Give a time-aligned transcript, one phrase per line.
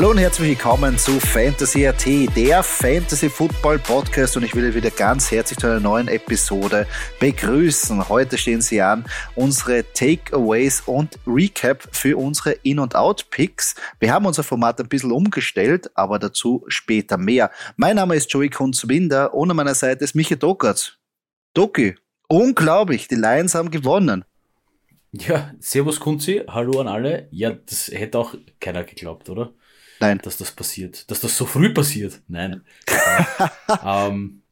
[0.00, 4.88] Hallo und herzlich willkommen zu Fantasy AT, der Fantasy Football Podcast und ich will wieder
[4.88, 6.86] ganz herzlich zu einer neuen Episode
[7.18, 8.08] begrüßen.
[8.08, 13.74] Heute stehen Sie an unsere Takeaways und Recap für unsere In- und Out-Picks.
[13.98, 17.50] Wir haben unser Format ein bisschen umgestellt, aber dazu später mehr.
[17.76, 20.94] Mein Name ist Joey Kunzwinder und an meiner Seite ist Michael Dokatz.
[21.52, 21.94] Doki,
[22.26, 24.24] unglaublich, die Lions haben gewonnen.
[25.12, 27.28] Ja, Servus Kunzi, hallo an alle.
[27.32, 29.52] Ja, das hätte auch keiner geglaubt, oder?
[30.00, 30.20] Nein.
[30.22, 31.10] Dass das passiert.
[31.10, 32.20] Dass das so früh passiert.
[32.28, 32.62] Nein.
[33.84, 34.42] ähm,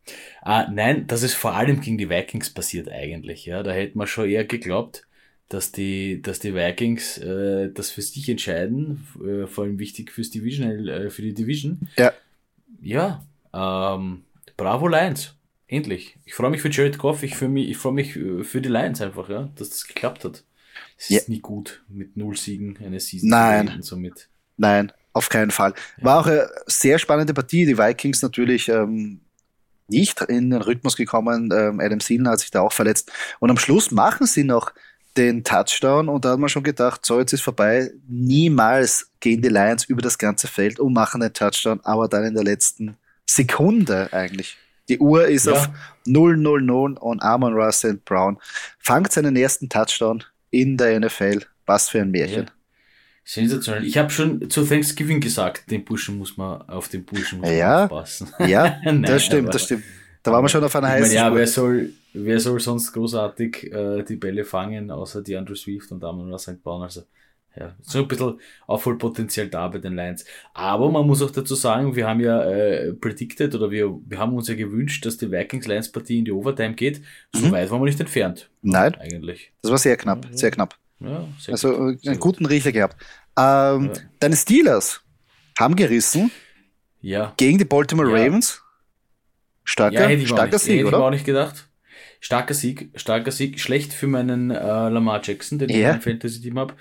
[0.45, 3.47] äh, nein, dass es vor allem gegen die Vikings passiert eigentlich.
[3.47, 5.07] Ja, da hätte man schon eher geglaubt,
[5.49, 10.31] dass die, dass die Vikings äh, das für sich entscheiden, äh, vor allem wichtig fürs
[10.31, 11.89] Division, äh, für die Division.
[11.97, 12.13] Ja.
[12.81, 14.23] Ja, ähm,
[14.57, 15.35] bravo Lions.
[15.67, 16.17] Endlich.
[16.25, 18.69] Ich freue mich für Jared Goff, ich, für mich, ich freue mich äh, für die
[18.71, 20.45] Lions einfach, ja, dass das geklappt hat.
[20.97, 21.19] Es Ja.
[21.19, 23.83] ist nie gut, mit null Siegen eine Season Nein.
[23.83, 24.29] somit.
[24.57, 25.75] Nein, auf keinen Fall.
[26.01, 27.67] War auch eine sehr spannende Partie.
[27.67, 29.21] Die Vikings natürlich ähm,
[29.89, 31.51] nicht in den Rhythmus gekommen.
[31.53, 33.11] Ähm, Adam Thielen hat sich da auch verletzt.
[33.39, 34.73] Und am Schluss machen sie noch
[35.17, 37.91] den Touchdown und da hat man schon gedacht, so jetzt ist vorbei.
[38.07, 42.35] Niemals gehen die Lions über das ganze Feld und machen den Touchdown, aber dann in
[42.35, 42.97] der letzten
[43.27, 44.57] Sekunde eigentlich.
[44.89, 45.53] Die Uhr ist Ja.
[45.55, 45.69] auf
[46.07, 48.39] 0-0-0 und Amon Russell Brown
[48.79, 51.41] fangt seinen ersten Touchdown in der NFL.
[51.67, 52.45] Was für ein Märchen.
[52.45, 52.53] Ja.
[53.31, 53.85] Sensationell.
[53.85, 57.85] Ich habe schon zu Thanksgiving gesagt, den Burschen muss man auf den Burschen muss Ja.
[57.85, 58.29] aufpassen.
[58.47, 59.85] Ja, Nein, das stimmt, das stimmt.
[60.23, 63.71] Da waren wir schon auf einer meine, heißen ja, wer soll, wer soll sonst großartig
[63.71, 66.63] äh, die Bälle fangen, außer die Andrew Swift und Amon St.
[66.63, 66.83] Brown.
[66.83, 67.03] Also,
[67.55, 70.25] ja, so ein bisschen Aufholpotenzial da bei den Lions.
[70.55, 74.33] Aber man muss auch dazu sagen, wir haben ja äh, predicted oder wir, wir haben
[74.35, 77.03] uns ja gewünscht, dass die Vikings-Lions-Partie in die Overtime geht.
[77.35, 77.53] So Mhm.
[77.53, 78.49] weit waren wir nicht entfernt.
[78.63, 78.95] Nein.
[78.95, 79.53] Eigentlich.
[79.63, 80.37] Das war sehr knapp, ja.
[80.37, 80.77] sehr knapp.
[81.01, 81.79] Ja, Also gut.
[82.07, 82.21] einen gut.
[82.21, 82.97] guten Riecher gehabt.
[83.39, 84.01] Ähm, Ja.
[84.21, 85.01] Deine Steelers
[85.59, 86.31] haben gerissen
[87.01, 87.33] Ja.
[87.37, 88.25] gegen die Baltimore Ja.
[88.25, 88.63] Ravens.
[89.65, 90.99] Starker, Ja, ich, starker Sieg, hätte ich oder?
[91.05, 91.69] auch nicht gedacht.
[92.21, 93.61] Starker Sieg, starker Sieg.
[93.61, 94.57] Schlecht für meinen äh,
[94.89, 95.93] Lamar Jackson, den ich Ja.
[95.93, 96.75] im Fantasy-Team habe.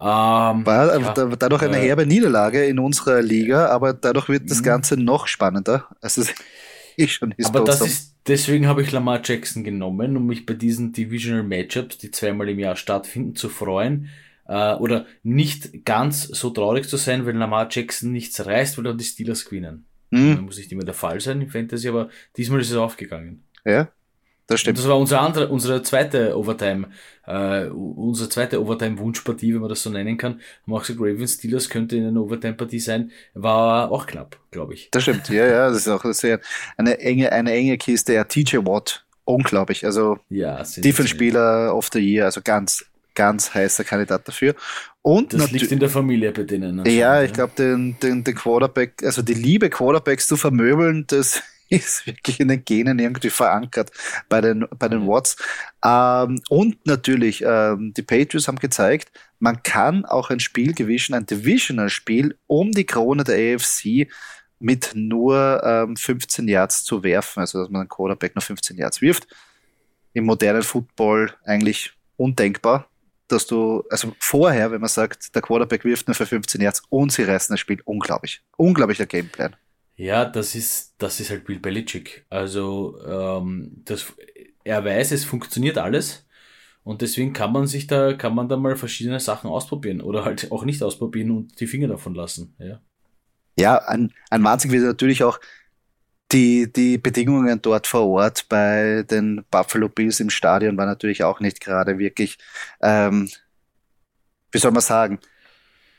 [0.00, 4.48] Ähm, War ja, da- dadurch eine äh, herbe Niederlage in unserer Liga, aber dadurch wird
[4.50, 4.64] das Mhm.
[4.64, 5.88] Ganze noch spannender.
[6.00, 6.34] Also es
[6.96, 10.54] ist schon ist aber das ist, deswegen habe ich Lamar Jackson genommen, um mich bei
[10.54, 14.08] diesen Divisional Matchups, die zweimal im Jahr stattfinden, zu freuen.
[14.48, 18.98] Äh, oder nicht ganz so traurig zu sein, wenn Lamar Jackson nichts reißt, weil dann
[18.98, 19.84] die Steelers gewinnen.
[20.10, 23.44] Hm, Das muss nicht immer der Fall sein im Fantasy, aber diesmal ist es aufgegangen.
[23.64, 23.88] ja,
[24.46, 24.78] das Und stimmt.
[24.78, 26.88] das war unsere andere, unsere zweite Overtime,
[27.26, 30.40] äh, unsere zweite Overtime-Wunschpartie, wenn man das so nennen kann.
[30.62, 33.10] Haben auch gesagt, Ravens Steelers könnte in einer Overtime-Partie sein.
[33.34, 34.88] War auch knapp, glaube ich.
[34.90, 36.40] Das stimmt, ja, ja, das ist auch sehr
[36.78, 38.14] eine enge, eine enge Kiste.
[38.14, 39.84] Ja, TJ Watt, unglaublich.
[39.84, 42.86] Also Ja, Defense-Spieler of the Year, also ganz,
[43.18, 44.54] ganz heißer Kandidat dafür.
[45.02, 46.84] Und Das liegt in der Familie bei denen.
[46.86, 52.06] Ja, ich glaube, den, den, den Quarterback, also die Liebe Quarterbacks zu vermöbeln, das ist
[52.06, 53.90] wirklich in den Genen irgendwie verankert
[54.28, 55.08] bei den, bei den.
[55.08, 55.36] Watts.
[55.84, 61.26] Ähm, und natürlich, ähm, die Patriots haben gezeigt, man kann auch ein Spiel gewinnen, ein
[61.26, 64.08] Divisional-Spiel um die Krone der AFC
[64.60, 69.02] mit nur ähm, 15 Yards zu werfen, also dass man einen Quarterback nur 15 Yards
[69.02, 69.26] wirft.
[70.12, 72.87] Im modernen Football eigentlich undenkbar
[73.28, 77.12] dass du, also vorher, wenn man sagt, der Quarterback wirft nur für 15 Yards und
[77.12, 78.42] sie reißen das Spiel, unglaublich.
[78.56, 79.56] Unglaublicher Gameplan.
[79.96, 82.24] Ja, das ist, das ist halt Bill Belichick.
[82.30, 84.12] Also, ähm, das,
[84.64, 86.26] er weiß, es funktioniert alles.
[86.84, 90.50] Und deswegen kann man sich da, kann man da mal verschiedene Sachen ausprobieren oder halt
[90.52, 92.54] auch nicht ausprobieren und die Finger davon lassen.
[92.58, 92.80] Ja.
[93.58, 95.40] Ja, ein, ein Wahnsinn wird natürlich auch
[96.32, 101.40] die, die Bedingungen dort vor Ort bei den Buffalo Bills im Stadion war natürlich auch
[101.40, 102.38] nicht gerade wirklich,
[102.82, 103.30] ähm,
[104.52, 105.18] wie soll man sagen,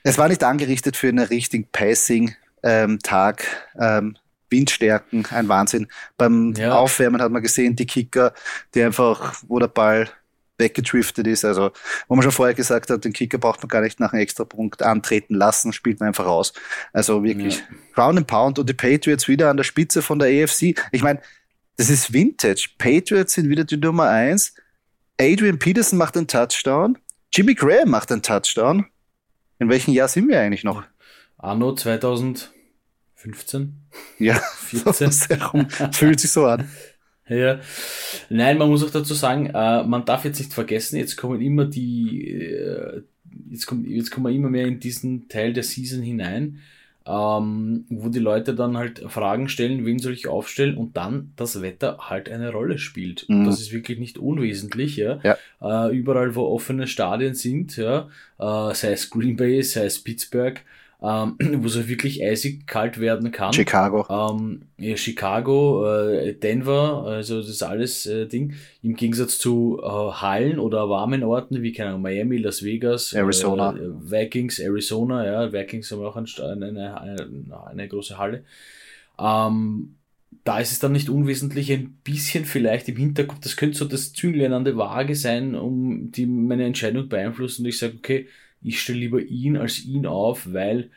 [0.04, 3.46] es war nicht angerichtet für einen richtigen Passing-Tag.
[3.80, 4.18] Ähm,
[4.52, 5.88] Windstärken, ein Wahnsinn.
[6.18, 6.74] Beim Ja.
[6.74, 8.34] Aufwärmen hat man gesehen, die Kicker,
[8.74, 10.10] die einfach, wo der Ball
[10.60, 11.44] weggedriftet ist.
[11.46, 11.72] Also,
[12.08, 14.82] wo man schon vorher gesagt hat, den Kicker braucht man gar nicht nach einem Extrapunkt
[14.84, 16.54] antreten lassen, spielt man einfach raus.
[16.94, 17.64] Also wirklich Ja.
[17.96, 20.76] Ground and Pound und die Patriots wieder an der Spitze von der AFC.
[20.92, 21.22] Ich meine,
[21.78, 22.70] das ist Vintage.
[22.78, 24.54] Patriots sind wieder die Nummer eins.
[25.20, 26.98] Adrian Peterson macht einen Touchdown.
[27.34, 28.86] Jimmy Graham macht einen Touchdown.
[29.60, 30.84] In welchem Jahr sind wir eigentlich noch?
[31.38, 32.50] Anno 2015,
[34.18, 35.12] Ja, 14.
[35.12, 35.68] so herum.
[35.92, 36.70] fühlt sich so an.
[37.30, 37.60] Ja.
[38.30, 41.66] Nein, man muss auch dazu sagen, äh, man darf jetzt nicht vergessen, jetzt kommen immer
[41.66, 43.02] die, äh,
[43.52, 46.60] jetzt kommt, jetzt kommen wir immer mehr in diesen Teil der Season hinein,
[47.06, 51.62] ähm, wo die Leute dann halt Fragen stellen, wen soll ich aufstellen und dann das
[51.62, 53.24] Wetter halt eine Rolle spielt.
[53.30, 53.46] Und Mhm.
[53.46, 55.20] das ist wirklich nicht unwesentlich, ja.
[55.24, 55.88] Ja.
[55.90, 60.60] Äh, überall, wo offene Stadien sind, ja, äh, sei es Green Bay, sei es Pittsburgh,
[61.02, 63.54] ähm, wo es wirklich eisig kalt werden kann.
[63.54, 64.06] Chicago.
[64.10, 68.54] Ähm, ja, Chicago, äh, Denver, also das alles äh, Ding.
[68.82, 73.72] Im Gegensatz zu äh, Hallen oder warmen Orten wie keine Ahnung, Miami, Las Vegas, Arizona,
[73.72, 78.44] äh, Vikings, Arizona, ja, Vikings haben auch eine, eine, eine, eine große Halle.
[79.20, 79.96] Ähm,
[80.44, 84.14] da ist es dann nicht unwesentlich ein bisschen vielleicht im Hinterkopf, das könnte so das
[84.14, 88.28] Zünglein an der Waage sein, um die meine Entscheidung beeinflussen und ich sage, okay,
[88.62, 90.92] ich stelle lieber ihn als ihn auf, weil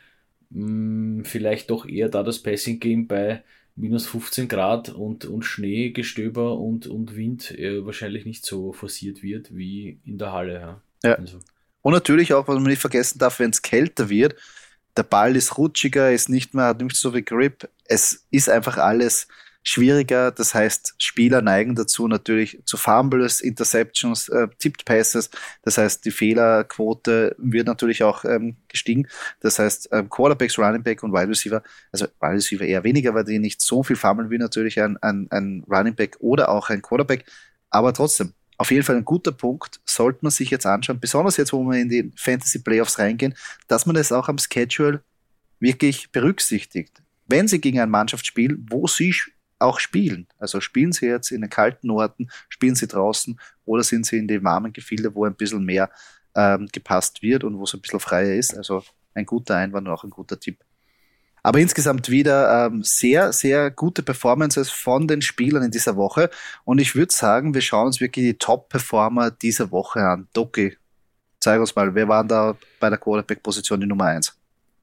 [0.49, 3.43] mh, mm, vielleicht doch eher da das Passing Game bei
[3.75, 9.55] minus 15 Grad und, und Schneegestöber und, und Wind äh, wahrscheinlich nicht so forciert wird
[9.55, 10.53] wie in der Halle.
[10.53, 10.81] Ja.
[11.03, 11.15] ja.
[11.15, 11.39] Also.
[11.81, 14.35] Und natürlich auch, was man nicht vergessen darf, wenn es kälter wird,
[14.95, 17.67] der Ball ist rutschiger, ist nicht mehr, hat nicht so viel Grip.
[17.85, 19.27] Es ist einfach alles
[19.63, 20.31] schwieriger.
[20.31, 25.29] Das heißt, Spieler neigen dazu natürlich zu Fumbles, Interceptions, äh, Tipped Passes.
[25.63, 29.07] Das heißt, die Fehlerquote wird natürlich auch ähm, gestiegen.
[29.39, 33.23] Das heißt, ähm, Quarterbacks, Running Back und Wide Receiver, also Wide Receiver eher weniger, weil
[33.23, 36.81] die nicht so viel fummeln wie natürlich ein, ein, ein Running Back oder auch ein
[36.81, 37.25] Quarterback.
[37.69, 41.53] Aber trotzdem, auf jeden Fall ein guter Punkt, sollte man sich jetzt anschauen, besonders jetzt,
[41.53, 43.33] wo wir in die Fantasy Playoffs reingehen,
[43.67, 45.01] dass man das auch am Schedule
[45.59, 47.01] wirklich berücksichtigt.
[47.25, 49.15] Wenn Sie gegen eine Mannschaft spielen, wo Sie
[49.63, 50.27] auch spielen.
[50.37, 54.27] Also spielen Sie jetzt in den kalten Orten, spielen Sie draußen oder sind Sie in
[54.27, 55.89] den warmen Gefilde, wo ein bisschen mehr
[56.35, 58.55] ähm, gepasst wird und wo es ein bisschen freier ist.
[58.55, 58.83] Also
[59.13, 60.59] ein guter Einwand und auch ein guter Tipp.
[61.45, 66.29] Aber insgesamt wieder ähm, sehr, sehr gute Performances von den Spielern in dieser Woche.
[66.63, 70.29] Und ich würde sagen, wir schauen uns wirklich die Top-Performer dieser Woche an.
[70.33, 70.77] Doki,
[71.41, 74.33] zeig uns mal, wer waren da bei der Quarterback-Position die Nummer 1?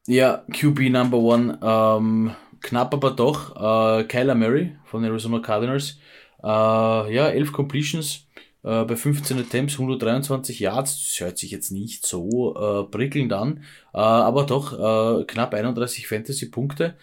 [0.06, 1.58] Ja, QB Number One.
[1.62, 3.56] Ähm, knapp aber doch.
[3.56, 5.98] Äh, Kyler Murray von den Arizona Cardinals.
[6.42, 8.26] Äh, ja, 11 Completions
[8.62, 11.06] äh, bei 15 Attempts, 123 Yards.
[11.06, 13.64] Das hört sich jetzt nicht so äh, prickelnd an,
[13.94, 16.96] äh, aber doch äh, knapp 31 Fantasy-Punkte.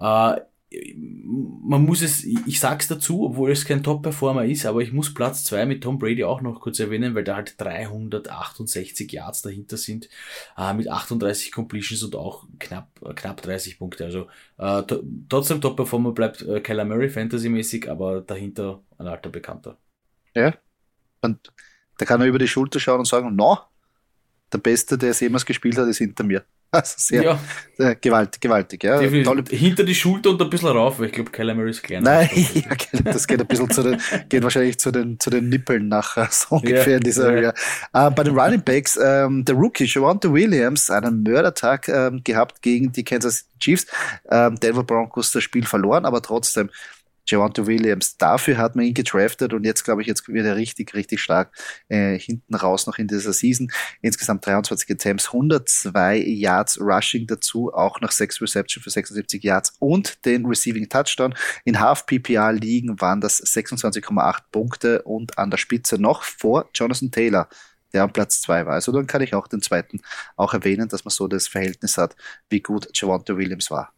[0.00, 0.40] Äh,
[0.72, 5.42] man muss es, ich sag's dazu, obwohl es kein Top-Performer ist, aber ich muss Platz
[5.42, 10.08] zwei mit Tom Brady auch noch kurz erwähnen, weil da halt 368 Yards dahinter sind,
[10.56, 14.04] äh, mit 38 Completions und auch knapp, knapp 30 Punkte.
[14.04, 14.28] Also
[14.58, 14.82] äh,
[15.28, 19.76] trotzdem Top-Performer bleibt äh, Kyler Murray fantasymäßig, aber dahinter ein alter Bekannter.
[20.36, 20.54] Ja,
[21.20, 21.52] und
[21.98, 23.58] da kann er über die Schulter schauen und sagen, no,
[24.52, 26.44] der Beste, der es jemals gespielt hat, ist hinter mir.
[26.72, 27.38] Also sehr, ja.
[27.76, 28.84] sehr gewaltig, gewaltig.
[28.84, 29.00] Ja.
[29.24, 29.42] Tolle...
[29.50, 32.08] Hinter die Schulter und ein bisschen rauf, weil ich glaube, Kyler Murray ist kleiner.
[32.08, 35.88] Nein, ja, das geht ein bisschen zu den, geht wahrscheinlich zu den, zu den Nippeln
[35.88, 37.52] nachher, so ungefähr in dieser, ja.
[37.96, 42.92] Uh, bei den Running Backs, ähm, der Rookie, Javante Williams, einen Mördertag ähm, gehabt gegen
[42.92, 43.86] die Kansas Chiefs.
[44.30, 46.70] Ähm, Denver Broncos das Spiel verloren, aber trotzdem
[47.30, 48.16] Javante Williams.
[48.16, 51.52] Dafür hat man ihn gedraftet und jetzt glaube ich, jetzt wird er richtig, richtig stark
[51.88, 53.70] äh, hinten raus noch in dieser Season.
[54.02, 60.24] Insgesamt 23 Attempts, 102 Yards Rushing dazu, auch noch 6 Reception für 76 Yards und
[60.24, 61.34] den Receiving Touchdown.
[61.64, 67.10] In Half PPR liegen waren das 26,8 Punkte und an der Spitze noch vor Jonathan
[67.10, 67.48] Taylor
[67.92, 68.74] der am Platz zwei war.
[68.74, 70.00] Also dann kann ich auch den zweiten
[70.36, 72.14] auch erwähnen, dass man so das Verhältnis hat,
[72.48, 73.92] wie gut Javante Williams war.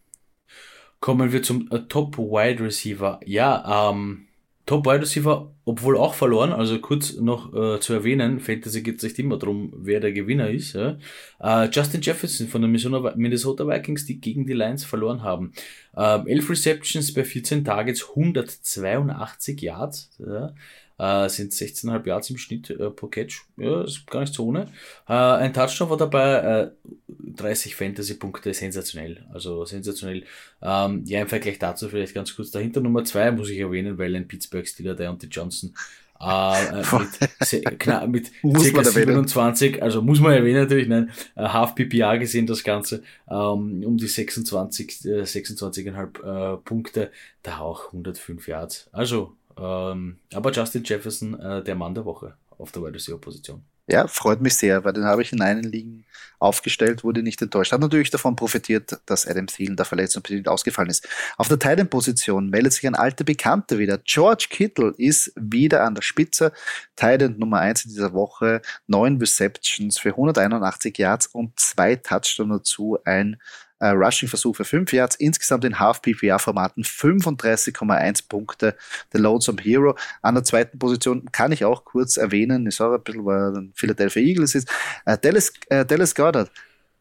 [1.02, 3.18] Kommen wir zum äh, Top Wide Receiver.
[3.26, 4.28] Ja, ähm,
[4.66, 9.02] Top Wide Receiver, obwohl auch verloren, also kurz noch äh, zu erwähnen, Fantasy geht es
[9.02, 10.74] nicht immer darum, wer der Gewinner ist.
[10.74, 10.98] Ja?
[11.40, 15.52] Äh, Justin Jefferson von den Minnesota Vikings, die gegen die Lions verloren haben.
[15.96, 20.10] Ähm, 11 Receptions bei 14 Targets, 182 Yards.
[20.24, 20.54] Ja?
[20.98, 23.42] Äh, sind 16,5 Yards im Schnitt äh, pro Catch.
[23.56, 24.68] Ja, ist gar nicht so ohne.
[25.08, 26.70] Äh, ein Touchdown war dabei, äh,
[27.08, 29.26] 30 Fantasy-Punkte, sensationell.
[29.32, 30.24] Also sensationell.
[30.60, 34.14] Ähm, ja, im Vergleich dazu vielleicht ganz kurz dahinter Nummer 2 muss ich erwähnen, weil
[34.14, 35.74] ein Pittsburgh Steeler, der und die Johnson
[36.22, 36.84] äh, äh
[37.62, 38.30] mit, knapp, mit
[38.60, 43.82] circa 27, also muss man erwähnen natürlich, nein, äh, Half PPA gesehen das Ganze, ähm,
[43.84, 47.10] um die 26, äh, 26,5 äh, Punkte,
[47.42, 48.88] da auch 105 Yards.
[48.92, 53.64] Also ähm, aber Justin Jefferson, äh, der Mann der Woche auf der Wide Receiver Position.
[53.88, 56.04] Ja, freut mich sehr, weil den habe ich in einen Ligen
[56.38, 57.72] aufgestellt, wurde nicht enttäuscht.
[57.72, 61.08] Hat natürlich davon profitiert, dass Adam Thielen da verletzungsbedingt ausgefallen ist.
[61.36, 63.98] Auf der Titan-Position meldet sich ein alter Bekannter wieder.
[63.98, 66.52] George Kittle ist wieder an der Spitze.
[66.96, 68.62] Titan Nummer 1 in dieser Woche.
[68.86, 72.98] Neun Receptions für 181 Yards und zwei Touchdowns dazu.
[73.04, 73.40] Ein
[73.82, 78.76] äh, Rushing-Versuch für 5 Yards, insgesamt in Half-PPR-Formaten 35,1 Punkte.
[79.12, 79.96] Der Lonesome Hero.
[80.22, 83.64] An der zweiten Position kann ich auch kurz erwähnen, ich sage ein bisschen, weil er
[83.74, 84.70] Philadelphia Eagles ist,
[85.04, 86.50] äh, Dallas, äh, Dallas Goddard.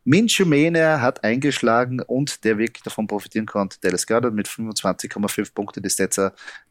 [0.04, 3.78] Minshew Mania hat eingeschlagen und der wirklich davon profitieren konnte.
[3.82, 6.20] Dallas Goddard mit 25,5 Punkte, die Stats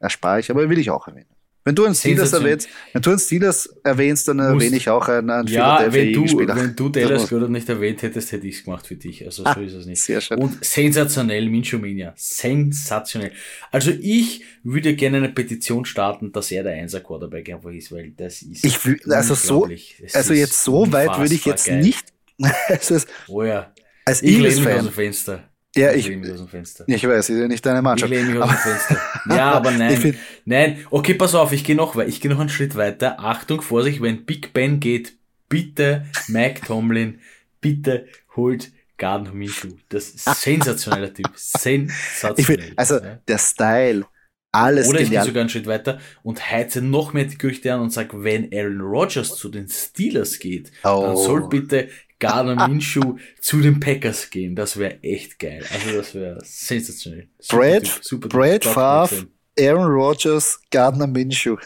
[0.00, 1.39] erspare ich, aber will ich auch erwähnen.
[1.62, 5.28] Wenn du einen Steelers erwähnst, wenn du einen Steelers erwähnst, dann erwähne ich auch einen,
[5.28, 8.86] einen ja, wenn du, wenn du Dallas Goddard nicht erwähnt hättest, hätte ich es gemacht
[8.86, 9.26] für dich.
[9.26, 10.00] Also so ah, ist es nicht.
[10.00, 10.38] Sehr schön.
[10.38, 12.14] Und sensationell, Minchomania.
[12.16, 13.32] Sensationell.
[13.70, 18.12] Also ich würde gerne eine Petition starten, dass er der Einser Quarterback einfach ist, weil
[18.12, 19.68] das ist ich will, also so,
[20.14, 21.82] also jetzt so weit würde ich jetzt geil.
[21.82, 22.06] nicht.
[22.68, 22.96] also
[23.28, 23.74] oh ja.
[24.06, 25.49] Als ich lehne mich aus dem Fenster.
[25.76, 28.10] Ja, ich, ich, ich weiß, ist ja nicht deine Mannschaft.
[28.10, 29.00] Ich lehne mich aus dem Fenster.
[29.36, 30.16] Ja, aber nein.
[30.44, 33.20] nein, okay, pass auf, ich gehe noch, ich gehe noch einen Schritt weiter.
[33.20, 35.12] Achtung, Vorsicht, wenn Big Ben geht,
[35.48, 37.20] bitte, Mike Tomlin,
[37.60, 39.68] bitte holt Gardner Minshew.
[39.88, 41.30] Das ist ein sensationeller Typ.
[41.36, 42.44] Sensationell.
[42.44, 42.98] Find, also,
[43.28, 44.06] der Style,
[44.52, 47.80] alles Oder ich gehe sogar einen Schritt weiter und heize noch mehr die Gerüchte an
[47.80, 51.02] und sage, wenn Aaron Rodgers zu den Steelers geht, oh.
[51.06, 51.88] dann soll bitte
[52.20, 54.54] Gardner Minshew zu den Packers gehen.
[54.54, 55.64] Das wäre echt geil.
[55.72, 57.28] Also das wäre sensationell.
[57.38, 59.26] Super Brad, typ, super Brad Favre,
[59.58, 61.56] Aaron Rodgers, Gardner Minshew.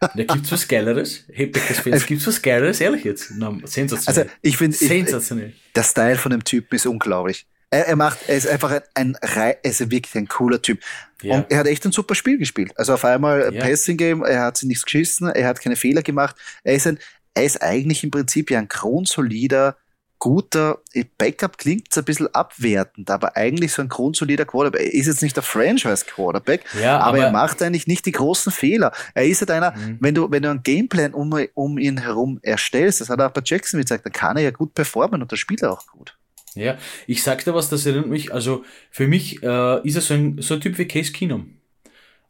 [0.00, 1.24] Da gibt's was Geileres.
[1.32, 2.80] Hey, Packers Fans, also, gibt's was Geileres?
[2.80, 3.30] Ehrlich jetzt?
[3.30, 4.24] No, sensationell.
[4.24, 5.54] Also ich finde, sensationell.
[5.74, 7.46] der Style von dem Typen ist unglaublich.
[7.70, 10.80] Er, er macht, er ist einfach ein, ein er ist wirklich ein cooler Typ.
[11.22, 11.36] Ja.
[11.36, 12.72] Und er hat echt ein super Spiel gespielt.
[12.76, 13.60] Also auf einmal ja.
[13.60, 16.36] Passing Game, er hat sich nichts geschissen, er hat keine Fehler gemacht.
[16.62, 16.98] Er ist ein,
[17.34, 19.76] er ist eigentlich im Prinzip ja ein grundsolider
[20.18, 20.78] guter
[21.18, 24.80] Backup klingt ein bisschen abwertend, aber eigentlich so ein grundsolider Quarterback.
[24.80, 28.50] Er ist jetzt nicht der Franchise-Quarterback, ja, aber, aber, er macht eigentlich nicht die großen
[28.52, 28.92] Fehler.
[29.14, 29.98] Er ist halt einer, mhm.
[30.00, 33.32] wenn du, wenn du einen Gameplan um, um ihn herum erstellst, das hat er auch
[33.32, 36.16] bei Jackson gesagt, dann kann er ja gut performen und der spielt er auch gut.
[36.54, 40.14] Ja, ich sag dir was, das erinnert mich, also für mich äh, ist er so
[40.14, 41.58] ein, so ein Typ wie Case Keenum.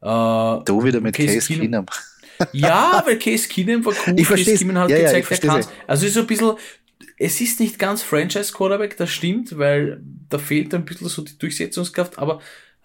[0.01, 1.87] Äh, du wieder mit Case, Case Keenum.
[1.87, 1.87] Keenum.
[2.53, 4.15] ja, weil Case Keenum war cool.
[4.19, 5.73] Ich Case Keenum hat ja, gezeigt, ja, er kann.
[5.87, 6.55] Also ist so ein bisschen,
[7.25, 12.19] es ist nicht ganz Franchise-Quarterback, das stimmt, weil da fehlt ein bisschen so die Durchsetzungskraft,
[12.19, 12.43] aber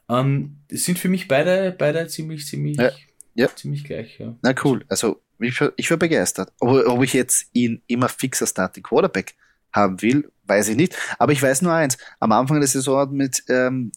[0.08, 2.90] ähm, es sind für mich beide, beide ziemlich, ziemlich, ja.
[3.36, 3.54] Ja.
[3.54, 4.18] ziemlich gleich.
[4.18, 4.34] Ja.
[4.42, 6.54] Na cool, also ich war, ich war begeistert.
[6.62, 9.36] Ob, ob ich jetzt ihn immer fixer Starting Quarterback
[9.74, 10.96] haben will, weiß ich nicht.
[11.18, 13.92] Aber ich weiß nur eins, am Anfang der Saison mit, ähm,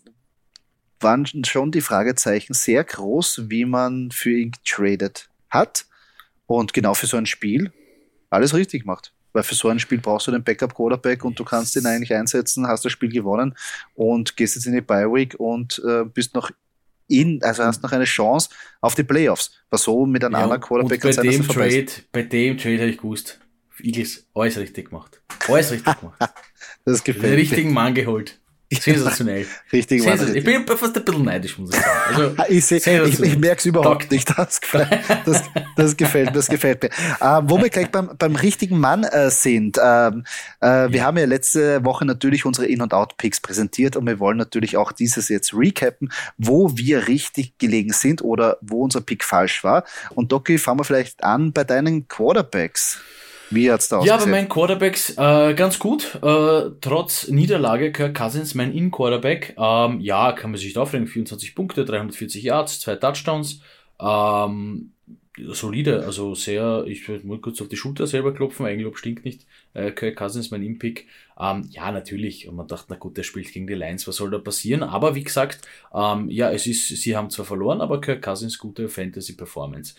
[0.98, 5.86] waren schon die Fragezeichen sehr groß, wie man für ihn getradet hat.
[6.46, 7.72] Und genau für so ein Spiel
[8.28, 9.12] alles richtig macht.
[9.32, 12.66] Weil für so ein Spiel brauchst du den Backup-Quarterback und du kannst ihn eigentlich einsetzen,
[12.66, 13.54] hast das Spiel gewonnen
[13.94, 16.50] und gehst jetzt in die Bye-Week und äh, bist noch
[17.08, 18.48] in, also hast noch eine Chance
[18.80, 19.52] auf die Playoffs.
[19.70, 22.90] Was so mit einem ja, anderen Quarterback und bei dem Trade, bei dem Trade habe
[22.90, 23.40] ich gewusst,
[23.82, 25.20] Eagles alles richtig gemacht.
[25.48, 26.18] Alles richtig gemacht.
[26.84, 28.38] das gefällt Den richtigen Mann geholt.
[28.80, 29.46] Sensationell.
[29.72, 30.38] Richtig, Sensationell.
[30.38, 31.98] Ich bin fast ein bisschen neidisch, muss ich sagen.
[32.08, 34.32] Also, ich, ich, ich merke es überhaupt nicht.
[34.36, 34.60] Das,
[35.24, 35.42] das,
[35.76, 36.90] das, gefällt, das gefällt mir.
[37.20, 39.78] Ähm, wo wir gleich beim, beim richtigen Mann äh, sind.
[39.82, 40.24] Ähm,
[40.60, 44.38] äh, wir haben ja letzte Woche natürlich unsere In- und Out-Picks präsentiert und wir wollen
[44.38, 49.64] natürlich auch dieses jetzt recappen, wo wir richtig gelegen sind oder wo unser Pick falsch
[49.64, 49.84] war.
[50.10, 53.00] Und Doki, fangen wir vielleicht an bei deinen Quarterbacks.
[53.52, 56.18] Wie hat's da Ja, bei meinen Quarterbacks äh, ganz gut.
[56.22, 59.54] Äh, trotz Niederlage Kirk Cousins, mein In-Quarterback.
[59.58, 61.06] Ähm, ja, kann man sich da aufregen.
[61.06, 63.60] 24 Punkte, 340 Yards, zwei Touchdowns.
[64.00, 64.92] Ähm,
[65.38, 69.46] solide, also sehr, ich würde mal kurz auf die Schulter selber klopfen, Eigenlob stinkt nicht.
[69.74, 71.06] Äh, Kirk Cousins, mein In-Pick.
[71.40, 72.48] Ähm, ja, natürlich.
[72.48, 74.82] Und man dachte, na gut, der spielt gegen die Lions, was soll da passieren?
[74.82, 75.60] Aber wie gesagt,
[75.94, 79.94] ähm, ja, es ist, sie haben zwar verloren, aber Kirk Cousins gute Fantasy-Performance.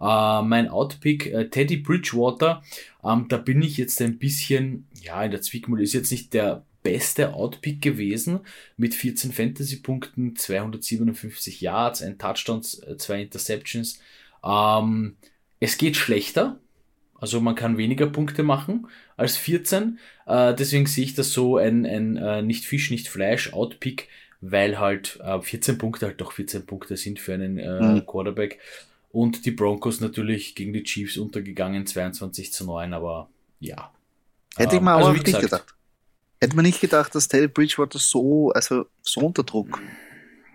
[0.00, 2.62] Äh, mein Outpick, äh, Teddy Bridgewater,
[3.04, 6.64] ähm, da bin ich jetzt ein bisschen, ja, in der Zwickmühle ist jetzt nicht der
[6.82, 8.40] beste Outpick gewesen
[8.76, 14.00] mit 14 Fantasy-Punkten, 257 Yards, ein Touchdown, äh, zwei Interceptions.
[14.44, 15.16] Ähm,
[15.60, 16.60] es geht schlechter,
[17.20, 18.86] also man kann weniger Punkte machen
[19.16, 19.98] als 14.
[20.26, 24.08] Äh, deswegen sehe ich das so ein, ein äh, nicht Fisch, nicht Fleisch Outpick,
[24.40, 28.06] weil halt äh, 14 Punkte halt doch 14 Punkte sind für einen äh, mhm.
[28.06, 28.60] Quarterback.
[29.10, 33.92] Und die Broncos natürlich gegen die Chiefs untergegangen, 22 zu 9, aber ja.
[34.56, 35.74] Hätte ich mir ähm, also, auch nicht gedacht.
[36.40, 39.80] Hätte man nicht gedacht, dass Teddy Bridgewater so, also so unter Druck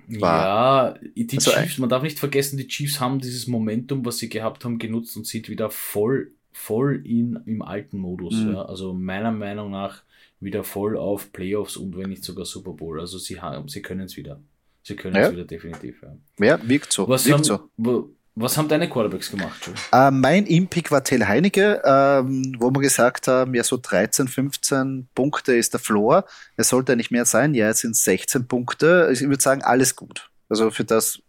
[0.08, 0.94] war.
[0.94, 4.30] Ja, die also Chiefs, man darf nicht vergessen, die Chiefs haben dieses Momentum, was sie
[4.30, 8.36] gehabt haben, genutzt und sind wieder voll, voll in, im alten Modus.
[8.36, 8.54] Mhm.
[8.54, 8.66] Ja.
[8.66, 10.04] Also meiner Meinung nach
[10.40, 13.00] wieder voll auf Playoffs und wenn nicht sogar Super Bowl.
[13.00, 14.42] Also sie haben, sie können es wieder.
[14.84, 16.02] Sie können es wieder definitiv.
[16.40, 17.08] Ja, ja wirkt so.
[17.08, 18.14] Was wirkt haben, so.
[18.36, 19.70] Was haben deine Quarterbacks gemacht?
[19.92, 25.08] Äh, mein Impick war Tell Heinecke, ähm, wo wir gesagt haben, ja so 13, 15
[25.14, 26.26] Punkte ist der Floor.
[26.56, 27.54] Es sollte nicht mehr sein.
[27.54, 29.10] Ja, jetzt sind 16 Punkte.
[29.14, 30.32] Ich würde sagen, alles gut.
[30.50, 31.20] Also für das,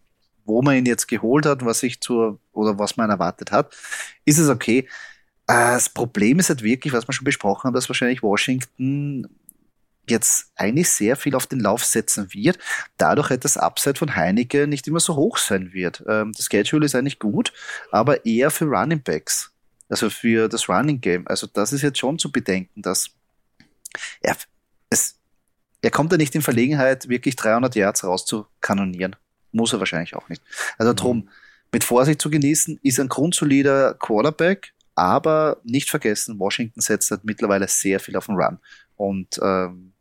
[0.46, 3.76] wo man ihn jetzt geholt hat, was ich zur oder was man erwartet hat,
[4.24, 4.88] ist es okay.
[5.46, 9.28] Äh, das Problem ist halt wirklich, was wir schon besprochen haben, dass wahrscheinlich Washington
[10.08, 12.58] jetzt eigentlich sehr viel auf den Lauf setzen wird,
[12.96, 16.02] dadurch das Upside von Heineke nicht immer so hoch sein wird.
[16.08, 17.52] Ähm, das Schedule ist eigentlich gut,
[17.90, 19.52] aber eher für Running Backs,
[19.88, 21.26] also für das Running Game.
[21.26, 23.10] Also das ist jetzt schon zu bedenken, dass
[24.20, 24.36] er,
[24.90, 25.18] es,
[25.80, 29.16] er kommt ja nicht in Verlegenheit, wirklich 300 Yards rauszukanonieren.
[29.52, 30.42] Muss er wahrscheinlich auch nicht.
[30.78, 30.96] Also mhm.
[30.96, 31.28] drum,
[31.72, 37.66] mit Vorsicht zu genießen, ist ein grundsolider Quarterback, aber nicht vergessen, Washington setzt halt mittlerweile
[37.68, 38.58] sehr viel auf den Run.
[38.96, 39.93] Und ähm,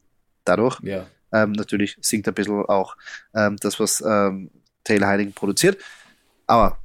[0.46, 1.08] dadurch ja.
[1.32, 2.96] ähm, natürlich sinkt ein bisschen auch
[3.36, 4.50] ähm, das, was ähm,
[4.84, 5.78] Taylor Heining produziert.
[6.48, 6.78] Aber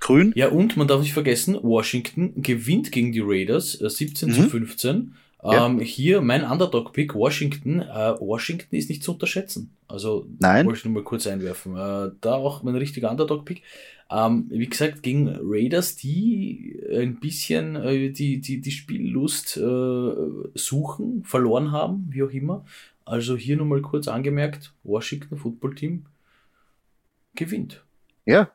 [0.00, 0.32] grün.
[0.34, 4.34] Ja, und man darf nicht vergessen, Washington gewinnt gegen die Raiders äh, 17 mhm.
[4.34, 5.14] zu 15.
[5.42, 5.66] Ja.
[5.66, 7.80] Ähm, hier mein Underdog-Pick, Washington.
[7.80, 9.74] Äh, Washington ist nicht zu unterschätzen.
[9.88, 10.66] Also Nein.
[10.66, 11.76] wollte ich nur mal kurz einwerfen.
[11.76, 13.62] Äh, da auch mein richtiger Underdog-Pick.
[14.10, 20.12] Ähm, wie gesagt, gegen Raiders, die ein bisschen äh, die, die, die Spiellust äh,
[20.54, 22.64] suchen, verloren haben, wie auch immer.
[23.04, 26.06] Also hier nochmal kurz angemerkt, Washington Football Team
[27.34, 27.82] gewinnt.
[28.26, 28.50] Ja,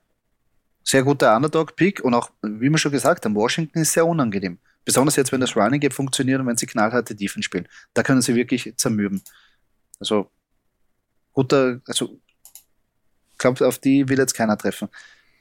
[0.84, 4.60] sehr guter Underdog-Pick und auch, wie wir schon gesagt haben, Washington ist sehr unangenehm.
[4.86, 7.68] Besonders jetzt, wenn das Running Game funktioniert und wenn sie knallharte Defense spielen.
[7.94, 9.22] Da können sie wirklich zermürben.
[10.00, 10.30] Also,
[11.34, 12.20] guter, also,
[13.34, 14.90] ich glaube, auf die will jetzt keiner treffen.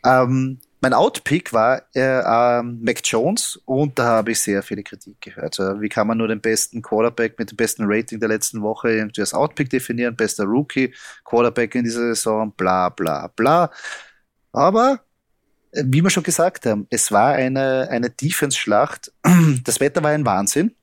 [0.04, 5.18] Ähm, mein Outpick war äh, ähm, Mac Jones und da habe ich sehr viele Kritik
[5.20, 5.58] gehört.
[5.58, 8.90] Also, wie kann man nur den besten Quarterback mit dem besten Rating der letzten Woche
[8.92, 10.14] irgendwie als Outpick definieren?
[10.14, 10.92] Bester Rookie,
[11.24, 13.70] Quarterback in dieser Saison, bla bla bla.
[14.52, 15.13] Aber äh,
[15.82, 19.12] wie wir schon gesagt haben, es war eine, eine Defense-Schlacht.
[19.64, 20.74] Das Wetter war ein Wahnsinn.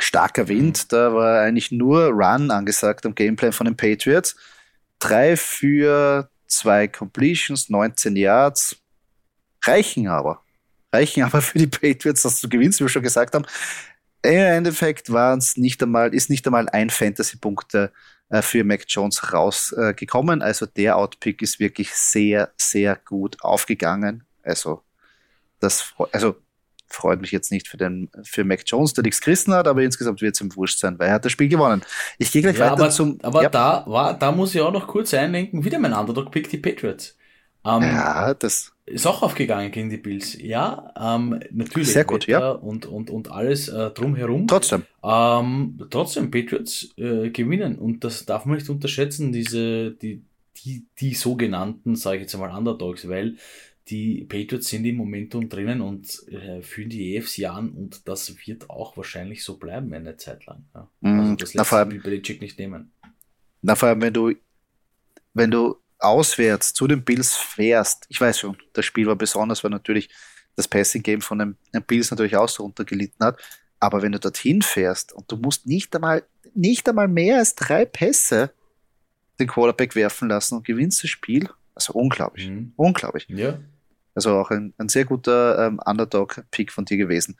[0.00, 4.36] Starker Wind, da war eigentlich nur Run angesagt am Gameplan von den Patriots.
[4.98, 8.76] Drei für zwei Completions, 19 Yards.
[9.64, 10.42] Reichen aber.
[10.92, 13.46] Reichen aber für die Patriots, dass du gewinnst, wie wir schon gesagt haben.
[14.22, 17.92] Im Endeffekt waren es nicht einmal, ist nicht einmal ein Fantasy-Punkte
[18.34, 20.40] äh, für Mac Jones rausgekommen.
[20.40, 24.24] Äh, also der Outpick ist wirklich sehr, sehr gut aufgegangen.
[24.42, 24.82] Also
[25.60, 26.34] das, also
[26.88, 30.20] freut mich jetzt nicht für den für Mac Jones, der nichts gerissen hat, aber insgesamt
[30.20, 31.82] wird es ihm wurscht sein, weil er hat das Spiel gewonnen.
[32.18, 33.18] Ich gehe gleich ja, weiter aber, zum.
[33.22, 33.48] Aber ja.
[33.48, 37.16] da war, da muss ich auch noch kurz einlenken, wieder mein Underdog-Pick, die Patriots.
[37.64, 40.36] Ähm, ja, das ist auch aufgegangen gegen die Bills.
[40.40, 41.92] Ja, ähm, natürlich.
[41.92, 42.50] Sehr gut, ja.
[42.50, 44.46] Und, und, und alles äh, drumherum.
[44.46, 44.84] Trotzdem.
[45.02, 47.78] Ähm, trotzdem, Patriots äh, gewinnen.
[47.78, 50.22] Und das darf man nicht unterschätzen, diese, die,
[50.58, 53.36] die, die sogenannten, sage ich jetzt einmal, Underdogs, weil
[53.88, 58.70] die Patriots sind im Momentum drinnen und äh, führen die EFC an und das wird
[58.70, 60.64] auch wahrscheinlich so bleiben eine Zeit lang.
[60.74, 60.88] Ja.
[61.00, 62.92] Mm, also das lässt sich nicht nehmen.
[63.60, 64.32] Na, vor allem, wenn du,
[65.34, 69.70] wenn du auswärts zu den Bills fährst, ich weiß schon, das Spiel war besonders, weil
[69.70, 70.10] natürlich
[70.56, 73.40] das Passing-Game von den, den Bills natürlich auch so runtergelitten hat,
[73.80, 77.84] aber wenn du dorthin fährst und du musst nicht einmal, nicht einmal mehr als drei
[77.84, 78.52] Pässe
[79.40, 82.72] den Quarterback werfen lassen und gewinnst das Spiel, also unglaublich, mhm.
[82.76, 83.26] unglaublich.
[83.28, 83.58] Ja.
[84.14, 87.36] Also auch ein, ein sehr guter ähm, Underdog-Pick von dir gewesen.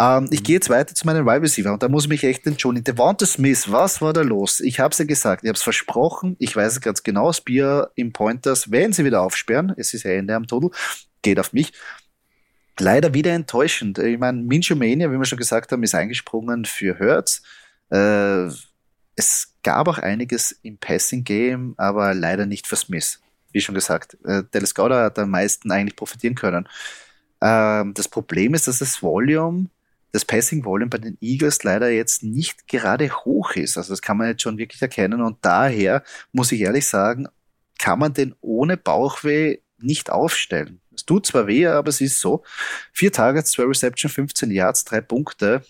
[0.00, 0.28] Ähm, mhm.
[0.30, 2.84] Ich gehe jetzt weiter zu meinem Wide Receiver und da muss ich mich echt entschuldigen.
[2.84, 4.60] Devonta Smith, was war da los?
[4.60, 7.90] Ich habe es ja gesagt, ich habe es versprochen, ich weiß es ganz genau, Spear
[7.94, 10.70] im Pointers, wenn sie wieder aufsperren, es ist ja Ende am Total,
[11.22, 11.72] geht auf mich.
[12.80, 13.98] Leider wieder enttäuschend.
[13.98, 17.42] Ich meine, Minchomania, wie wir schon gesagt haben, ist eingesprungen für Hertz.
[17.90, 18.46] Äh,
[19.16, 23.20] es gab auch einiges im Passing Game, aber leider nicht für Smith
[23.52, 26.68] wie schon gesagt, äh, Dallas Goddard hat am meisten eigentlich profitieren können.
[27.40, 29.66] Ähm, das Problem ist, dass das Volume,
[30.12, 33.76] das Passing Volume bei den Eagles leider jetzt nicht gerade hoch ist.
[33.76, 37.28] Also das kann man jetzt schon wirklich erkennen und daher muss ich ehrlich sagen,
[37.78, 40.80] kann man den ohne Bauchweh nicht aufstellen.
[40.94, 42.42] Es tut zwar weh, aber es ist so.
[42.92, 45.62] Vier Targets, zwei Reception, 15 Yards, drei Punkte.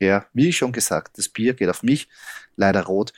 [0.00, 2.08] Ja, wie schon gesagt, das Bier geht auf mich,
[2.56, 3.12] leider rot.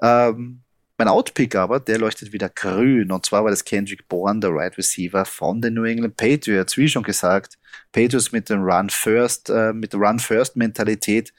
[0.00, 0.63] Ähm,
[0.96, 3.10] mein Outpick aber, der leuchtet wieder grün.
[3.10, 6.76] Und zwar war das Kendrick Bourne, der Right Receiver von den New England Patriots.
[6.76, 7.58] Wie schon gesagt,
[7.92, 11.32] Patriots mit dem Run First, äh, mit der Run First Mentalität.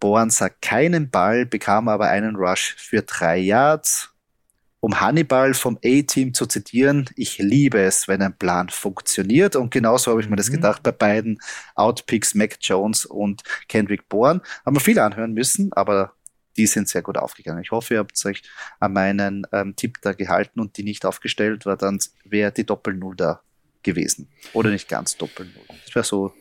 [0.00, 4.10] Bourne sah keinen Ball, bekam aber einen Rush für drei Yards.
[4.80, 9.56] Um Hannibal vom A-Team zu zitieren, ich liebe es, wenn ein Plan funktioniert.
[9.56, 10.54] Und genauso habe ich mir das mhm.
[10.54, 11.38] gedacht bei beiden
[11.74, 14.42] Outpicks, Mac Jones und Kendrick Bourne.
[14.64, 16.15] Haben wir viel anhören müssen, aber
[16.56, 17.62] die sind sehr gut aufgegangen.
[17.62, 18.42] Ich hoffe, ihr habt euch
[18.80, 23.16] an meinen ähm, Tipp da gehalten und die nicht aufgestellt, weil dann wäre die Doppel-Null
[23.16, 23.40] da
[23.82, 24.28] gewesen.
[24.52, 25.78] Oder nicht ganz Doppel-Null.
[25.84, 26.32] Das wäre so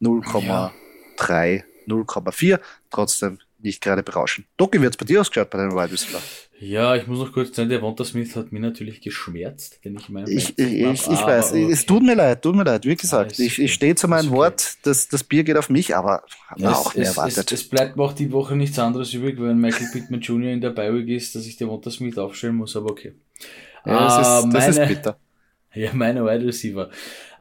[0.00, 2.60] 0,3, 0,4.
[2.90, 4.46] Trotzdem nicht gerade berauschend.
[4.56, 6.20] Doki, wird es bei dir ausgeschaut bei den Wide Receiver?
[6.58, 10.08] Ja, ich muss noch kurz sagen, der Wanda Smith hat mir natürlich geschmerzt, denn ich
[10.08, 10.30] meine.
[10.30, 11.70] Ich, ich, ich, ich weiß, okay.
[11.70, 13.36] es tut mir leid, tut mir leid, wie gesagt.
[13.36, 14.36] Ja, ich, ich stehe zu meinem okay.
[14.36, 16.22] Wort, das, das Bier geht auf mich, aber
[16.56, 17.52] ja, auch mehr erwartet.
[17.52, 20.52] Es, es, bleibt mir auch die Woche nichts anderes übrig, wenn Michael Pittman Jr.
[20.52, 23.12] in der Bi-Week ist, dass ich der Wanda Smith aufstellen muss, aber okay.
[23.84, 25.18] Ja, das, ist, das meine, ist bitter.
[25.74, 26.88] Ja, meine Wide Receiver.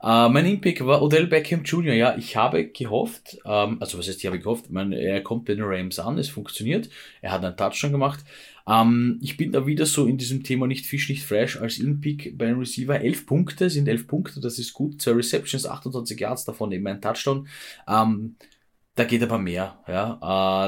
[0.05, 1.95] Uh, mein Impick war Odell Beckham Jr.
[1.95, 5.55] Ja, ich habe gehofft, ähm, also was heißt, ich habe gehofft, mein, er kommt bei
[5.55, 6.91] den Rams an, es funktioniert,
[7.23, 8.23] er hat einen Touchdown gemacht.
[8.67, 12.37] Ähm, ich bin da wieder so in diesem Thema nicht Fisch, nicht Fresh als Impick
[12.37, 13.01] bei einem Receiver.
[13.01, 15.01] Elf Punkte sind elf Punkte, das ist gut.
[15.01, 17.47] Zwei Receptions, 28 Yards, davon eben ein Touchdown.
[17.87, 18.35] Ähm,
[18.93, 20.17] da geht aber mehr, ja.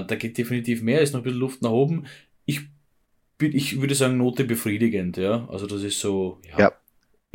[0.02, 2.08] Äh, da geht definitiv mehr, ist noch ein bisschen Luft nach oben.
[2.46, 2.62] Ich
[3.38, 5.48] bin, ich würde sagen, Note befriedigend, ja.
[5.48, 6.58] Also das ist so, ja.
[6.58, 6.74] ja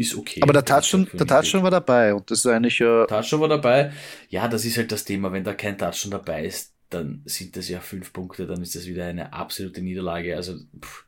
[0.02, 0.40] ist okay.
[0.42, 3.04] Aber der Touchdown, der Touchdown war dabei und das ist eigentlich ja.
[3.04, 3.92] Äh Touchdown war dabei.
[4.28, 5.32] Ja, das ist halt das Thema.
[5.32, 8.86] Wenn da kein Touchdown dabei ist, dann sind das ja fünf Punkte, dann ist das
[8.86, 10.36] wieder eine absolute Niederlage.
[10.36, 11.06] Also pff,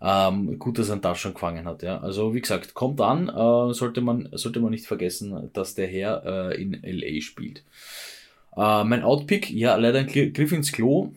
[0.00, 1.82] ähm, gut, dass er einen Touchdown gefangen hat.
[1.82, 2.00] Ja.
[2.00, 6.50] Also wie gesagt, kommt an, äh, sollte man sollte man nicht vergessen, dass der Herr
[6.52, 7.64] äh, in LA spielt.
[8.56, 11.12] Äh, mein Outpick, ja leider ein Griff ins Klo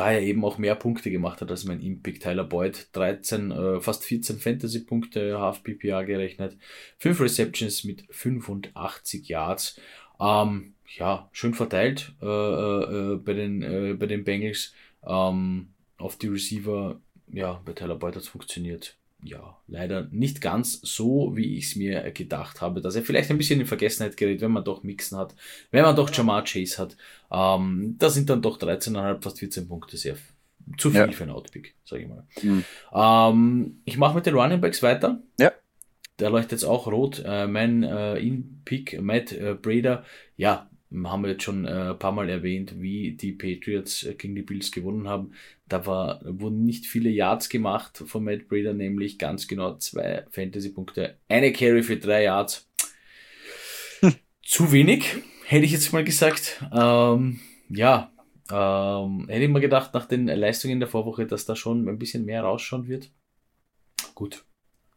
[0.00, 2.88] da er eben auch mehr Punkte gemacht hat als mein Impick Tyler Boyd.
[2.92, 6.56] 13, äh, fast 14 Fantasy-Punkte, Half PPA gerechnet.
[6.96, 9.78] 5 Receptions mit 85 Yards.
[10.18, 14.72] Ähm, ja, schön verteilt äh, äh, bei, den, äh, bei den Bengals.
[15.06, 16.98] Ähm, auf die Receiver,
[17.30, 21.76] ja, bei Tyler Boyd hat es funktioniert ja, leider nicht ganz so, wie ich es
[21.76, 25.18] mir gedacht habe, dass er vielleicht ein bisschen in Vergessenheit gerät, wenn man doch Mixen
[25.18, 25.34] hat,
[25.70, 26.96] wenn man doch Jamar Chase hat.
[27.30, 30.16] Ähm, da sind dann doch 13,5, fast 14 Punkte sehr
[30.78, 31.12] zu viel ja.
[31.12, 32.24] für einen Outpick, sage ich mal.
[32.42, 32.64] Mhm.
[32.92, 35.22] Ähm, ich mache mit den Running Backs weiter.
[35.38, 35.52] Ja.
[36.18, 37.22] Der leuchtet jetzt auch rot.
[37.24, 40.04] Äh, mein äh, In-Pick, Matt äh, Brader,
[40.36, 40.68] ja,
[41.04, 44.42] haben wir jetzt schon äh, ein paar Mal erwähnt, wie die Patriots äh, gegen die
[44.42, 45.32] Bills gewonnen haben.
[45.70, 51.16] Da war, wurden nicht viele Yards gemacht von Matt Breeder, nämlich ganz genau zwei Fantasy-Punkte.
[51.28, 52.68] Eine Carry für drei Yards.
[54.42, 55.04] Zu wenig,
[55.44, 56.60] hätte ich jetzt mal gesagt.
[56.74, 58.10] Ähm, ja,
[58.50, 62.24] ähm, hätte ich mal gedacht, nach den Leistungen der Vorwoche, dass da schon ein bisschen
[62.24, 63.12] mehr rausschauen wird.
[64.16, 64.44] Gut,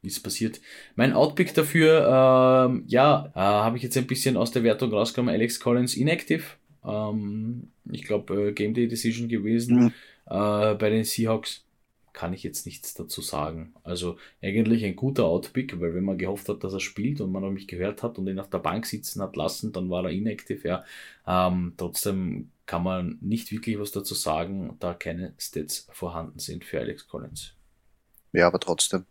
[0.02, 0.60] ist passiert.
[0.96, 5.36] Mein Outpick dafür, ähm, ja, äh, habe ich jetzt ein bisschen aus der Wertung rausgenommen.
[5.36, 6.44] Alex Collins inactive.
[6.84, 9.94] Ähm, ich glaube, äh, Game Day Decision gewesen mhm.
[10.34, 11.66] Äh, bei den Seahawks.
[12.12, 13.74] Kann ich jetzt nichts dazu sagen.
[13.84, 17.44] Also eigentlich ein guter Outpick, weil wenn man gehofft hat, dass er spielt und man
[17.44, 20.12] auf mich gehört hat und ihn auf der Bank sitzen hat lassen, dann war er
[20.12, 20.68] inactive.
[20.68, 20.86] Ja.
[21.26, 26.80] Ähm, trotzdem kann man nicht wirklich was dazu sagen, da keine Stats vorhanden sind für
[26.82, 27.54] Alex Collins.
[28.32, 29.06] Ja, aber trotzdem.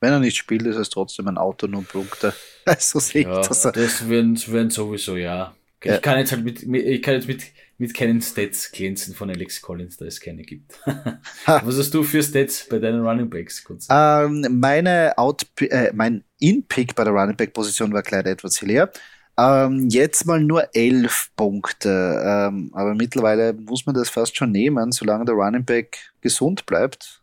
[0.00, 2.32] Wenn er nicht spielt, ist es trotzdem ein Auto nur Punkte.
[2.78, 3.62] so sehe ja, ich das.
[3.62, 5.56] Das werden, werden sowieso, ja.
[5.82, 5.98] Ich ja.
[5.98, 7.42] kann jetzt halt mit, ich kann jetzt mit,
[7.78, 10.80] mit keinen Stats glänzen von Alex Collins, da es keine gibt.
[11.46, 13.64] Was hast du für Stats bei deinen Running Backs?
[13.88, 18.90] Ähm, meine Out, äh, mein In-Pick bei der Running Back Position war gleich etwas leer.
[19.38, 21.88] Ähm, jetzt mal nur elf Punkte.
[22.26, 27.22] Ähm, aber mittlerweile muss man das fast schon nehmen, solange der Running Back gesund bleibt.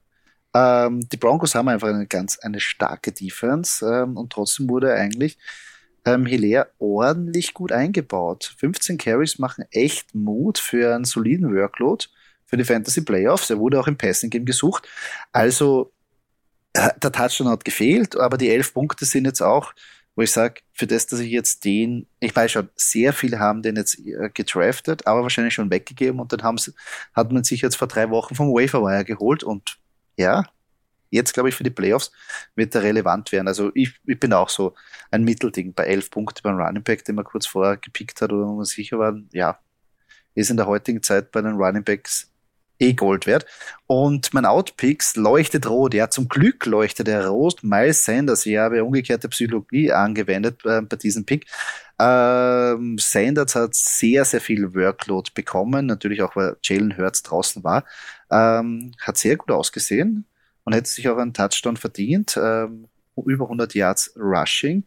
[0.54, 5.38] Ähm, die Broncos haben einfach eine ganz eine starke Defense ähm, und trotzdem wurde eigentlich
[6.06, 8.56] ähm, Hilaire ordentlich gut eingebaut.
[8.58, 12.06] 15 Carries machen echt Mut für einen soliden Workload
[12.46, 13.50] für die Fantasy Playoffs.
[13.50, 14.88] Er wurde auch im Passing Game gesucht.
[15.32, 15.92] Also
[16.74, 19.74] äh, der Touchdown hat gefehlt, aber die elf Punkte sind jetzt auch,
[20.16, 23.62] wo ich sage, für das, dass ich jetzt den, ich weiß schon, sehr viele haben
[23.62, 26.72] den jetzt äh, gedraftet, aber wahrscheinlich schon weggegeben und dann haben sie,
[27.14, 29.78] hat man sich jetzt vor drei Wochen vom Waferwire geholt und
[30.18, 30.46] ja,
[31.16, 32.12] jetzt glaube ich für die Playoffs
[32.56, 33.48] wird er relevant werden.
[33.48, 34.76] Also ich, ich bin auch so
[35.12, 38.48] ein Mittelding bei elf Punkten beim Running Back, den man kurz vorher gepickt hat oder
[38.48, 39.60] wo man sicher war, ja,
[40.36, 42.30] ist in der heutigen Zeit bei den Running Backs
[42.80, 43.46] eh Gold wert.
[43.88, 45.94] Und mein Outpicks leuchtet rot.
[45.94, 47.64] Ja, zum Glück leuchtet er rot.
[47.64, 51.46] Miles Sanders, ich habe umgekehrte Psychologie angewendet äh, bei diesem Pick.
[52.00, 55.86] Ähm, Sanders hat sehr, sehr viel Workload bekommen.
[55.86, 57.86] Natürlich auch, weil Jalen Hurts draußen war.
[58.30, 60.26] Ähm, hat sehr gut ausgesehen
[60.66, 62.38] und hätte sich auch einen Touchdown verdient.
[62.42, 62.88] Ähm,
[63.26, 64.84] über 100 Yards Rushing.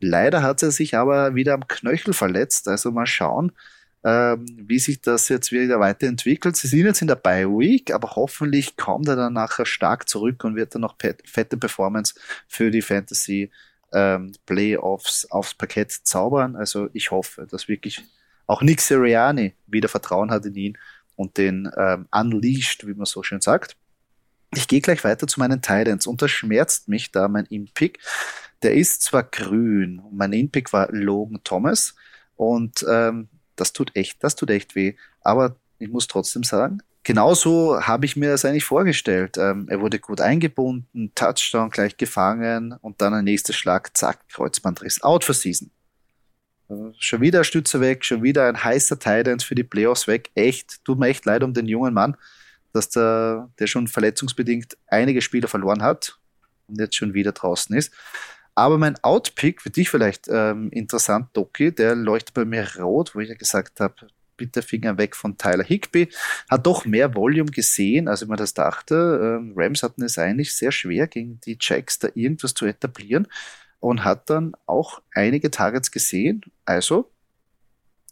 [0.00, 2.68] Leider hat er sich aber wieder am Knöchel verletzt.
[2.68, 3.52] Also mal schauen,
[4.04, 6.56] ähm, wie sich das jetzt wieder weiterentwickelt.
[6.56, 10.44] Sie sind jetzt in der Bye Week, aber hoffentlich kommt er dann nachher stark zurück
[10.44, 12.14] und wird dann noch fette Performance
[12.48, 13.50] für die Fantasy
[13.92, 16.56] ähm, Playoffs aufs Parkett zaubern.
[16.56, 18.02] Also ich hoffe, dass wirklich
[18.46, 20.78] auch Nick Sirianni wieder Vertrauen hat in ihn
[21.16, 23.76] und den ähm, unleashed, wie man so schön sagt.
[24.54, 28.00] Ich gehe gleich weiter zu meinen Titans und das schmerzt mich da, mein Impick.
[28.62, 31.94] Der ist zwar grün, mein Impick war Logan Thomas
[32.36, 34.94] und ähm, das tut echt, das tut echt weh.
[35.22, 39.36] Aber ich muss trotzdem sagen, genauso habe ich mir das eigentlich vorgestellt.
[39.38, 45.02] Ähm, er wurde gut eingebunden, Touchdown gleich gefangen und dann ein nächster Schlag, zack, Kreuzbandriss,
[45.02, 45.70] out for season.
[46.68, 50.30] Äh, schon wieder Stütze weg, schon wieder ein heißer Titan für die Playoffs weg.
[50.34, 52.16] Echt, tut mir echt leid um den jungen Mann,
[52.72, 56.18] dass der, der schon verletzungsbedingt einige Spieler verloren hat
[56.68, 57.92] und jetzt schon wieder draußen ist.
[58.54, 63.20] Aber mein Outpick, für dich vielleicht ähm, interessant, Doki, der leuchtet bei mir rot, wo
[63.20, 63.94] ich ja gesagt habe,
[64.36, 66.08] bitte Finger weg von Tyler Higby.
[66.50, 69.38] Hat doch mehr Volume gesehen, als ich mir das dachte.
[69.38, 73.28] Ähm, Rams hatten es eigentlich sehr schwer, gegen die Jacks da irgendwas zu etablieren
[73.80, 76.42] und hat dann auch einige Targets gesehen.
[76.64, 77.10] Also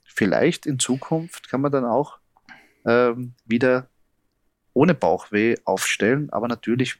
[0.04, 2.18] vielleicht in Zukunft kann man dann auch
[2.86, 3.88] ähm, wieder
[4.78, 6.98] ohne Bauchweh aufstellen, aber natürlich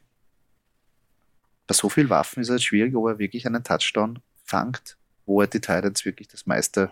[1.65, 5.47] bei so viel Waffen ist es schwierig, ob er wirklich einen Touchdown fangt, wo er
[5.47, 6.91] die Titans wirklich das meiste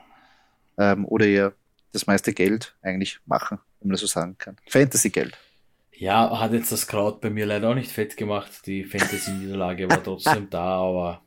[0.78, 1.52] ähm, oder eher
[1.92, 4.56] das meiste Geld eigentlich machen, wenn man das so sagen kann.
[4.70, 5.38] Fantasy-Geld.
[5.92, 8.66] Ja, hat jetzt das Kraut bei mir leider auch nicht fett gemacht.
[8.66, 11.22] Die Fantasy-Niederlage war trotzdem da, aber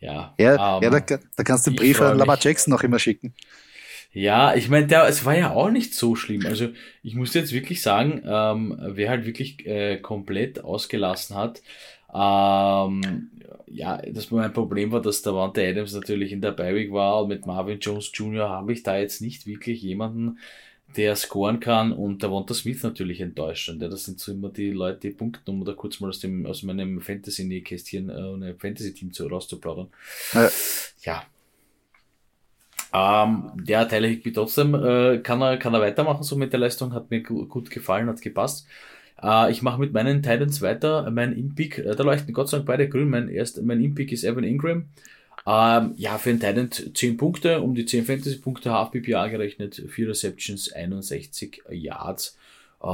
[0.00, 0.34] ja.
[0.38, 3.32] Ja, ähm, ja da, da, kannst du den Brief an Lamar Jackson noch immer schicken.
[4.12, 6.44] Ja, ich meine, es war ja auch nicht so schlimm.
[6.46, 6.68] Also
[7.02, 11.62] ich muss jetzt wirklich sagen, ähm, wer halt wirklich äh, komplett ausgelassen hat,
[12.12, 13.30] ähm,
[13.66, 17.28] ja, das mein Problem war, dass der Wante Adams natürlich in der Bi-Week war und
[17.28, 18.50] mit Marvin Jones Jr.
[18.50, 20.38] habe ich da jetzt nicht wirklich jemanden,
[20.96, 23.80] der scoren kann und der Wanta Smith natürlich enttäuschend.
[23.80, 26.44] Ja, das sind so immer die Leute, die punkten, um da kurz mal aus dem
[26.44, 29.88] aus meinem Fantasy-Nähkästchen äh, ein Fantasy-Team zu rauszuplaudern.
[30.34, 30.50] Ja.
[31.02, 31.26] ja.
[32.94, 37.10] Ähm, der Tyler trotzdem äh, kann er kann er weitermachen so mit der Leistung, hat
[37.10, 38.66] mir gut gefallen, hat gepasst.
[39.22, 41.10] Äh, ich mache mit meinen Titans weiter.
[41.10, 43.08] Mein Impick, äh, da leuchten Gott sei Dank beide grün.
[43.08, 44.86] Mein, erst, mein Impick ist Evan Ingram.
[45.46, 50.72] Ähm, ja, für einen Titan 10 Punkte, um die 10 Fantasy-Punkte, Half-PPA gerechnet, 4 Receptions,
[50.72, 52.38] 61 Yards.
[52.82, 52.86] Äh,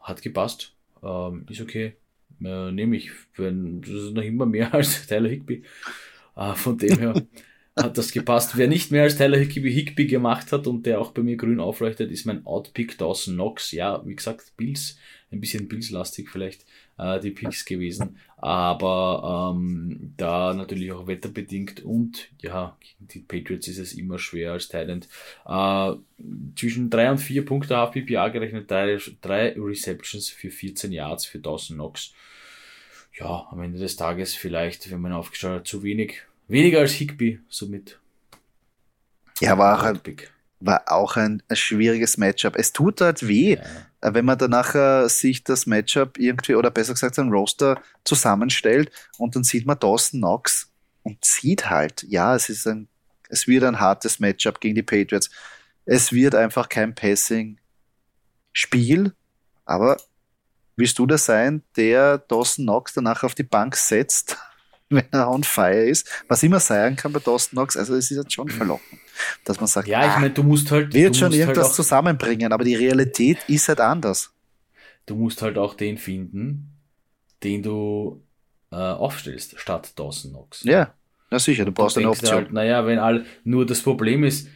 [0.00, 0.72] hat gepasst.
[1.02, 1.94] Ähm, ist okay.
[2.42, 3.10] Äh, Nehme ich.
[3.36, 5.62] Wenn, das ist noch immer mehr als Tyler Higby.
[6.36, 7.14] Äh, von dem her
[7.76, 8.56] hat das gepasst.
[8.56, 11.60] Wer nicht mehr als Tyler Higby, Higby gemacht hat und der auch bei mir grün
[11.60, 13.72] aufleuchtet, ist mein Outpick Dawson Knox.
[13.72, 14.96] Ja, wie gesagt, Bills
[15.32, 16.64] ein bisschen Bills-lastig vielleicht
[16.98, 23.68] äh, die Picks gewesen, aber ähm, da natürlich auch wetterbedingt und ja, gegen die Patriots
[23.68, 25.08] ist es immer schwer als Thailand.
[25.46, 25.94] Äh,
[26.54, 31.78] zwischen drei und vier Punkte auf PPA gerechnet, drei, Receptions für 14 Yards für 1000
[31.78, 32.12] Knocks.
[33.18, 36.22] Ja, am Ende des Tages vielleicht, wenn man aufgeschaut hat, zu wenig.
[36.48, 37.98] Weniger als Higby, somit.
[39.40, 40.00] Ja, war auch, ein,
[40.60, 42.56] war auch ein, schwieriges Matchup.
[42.56, 43.62] Es tut halt weh, ja.
[44.06, 48.90] Äh, wenn man dann nachher sich das Matchup irgendwie, oder besser gesagt ein Roster zusammenstellt
[49.18, 50.70] und dann sieht man Dawson Knox
[51.02, 52.88] und sieht halt, ja, es ist ein,
[53.28, 55.30] es wird ein hartes Matchup gegen die Patriots.
[55.84, 59.12] Es wird einfach kein Passing-Spiel,
[59.64, 59.96] aber
[60.76, 64.36] willst du das sein, der Dawson Knox danach auf die Bank setzt
[64.88, 68.16] wenn er on fire ist, was immer sein kann bei Dawson Knox, also es ist
[68.16, 69.00] jetzt schon verlockend,
[69.44, 71.74] dass man sagt, ja, ich ah, meine, du musst halt, wird schon halt irgendwas halt
[71.74, 74.32] zusammenbringen, aber die Realität ist halt anders.
[75.06, 76.72] Du musst halt auch den finden,
[77.42, 78.22] den du
[78.70, 80.62] äh, aufstellst, statt Dawson Knox.
[80.64, 80.94] Ja,
[81.30, 82.34] na sicher, du brauchst eine Option.
[82.34, 84.48] Halt, naja, wenn all, nur das Problem ist,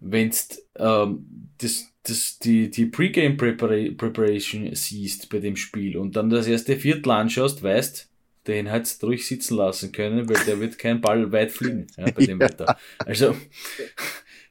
[0.00, 0.30] wenn
[0.76, 6.76] ähm, das, das, die, die Pre-Game Preparation siehst bei dem Spiel und dann das erste
[6.76, 8.08] Viertel anschaust, weißt,
[8.46, 12.04] den hättest du ruhig sitzen lassen können, weil der wird kein Ball weit fliegen ja,
[12.04, 12.48] bei dem ja.
[12.48, 12.78] Wetter.
[13.04, 13.36] Also,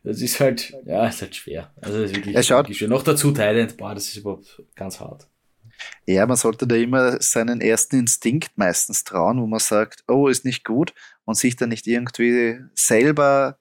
[0.03, 1.73] das ist halt, ja, ist halt schwer.
[1.81, 2.89] Also, das ist wirklich, ja, schaut, wirklich schwer.
[2.89, 5.27] Noch dazu Thailand, boah, das ist überhaupt ganz hart.
[6.05, 10.45] Ja, man sollte da immer seinen ersten Instinkt meistens trauen, wo man sagt, oh, ist
[10.45, 10.93] nicht gut
[11.25, 13.57] und sich dann nicht irgendwie selber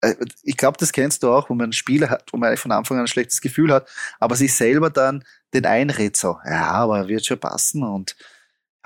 [0.00, 2.72] äh, ich glaube, das kennst du auch, wo man einen Spieler hat, wo man von
[2.72, 3.88] Anfang an ein schlechtes Gefühl hat,
[4.20, 8.16] aber sich selber dann den einredet so, ja, aber er wird schon passen und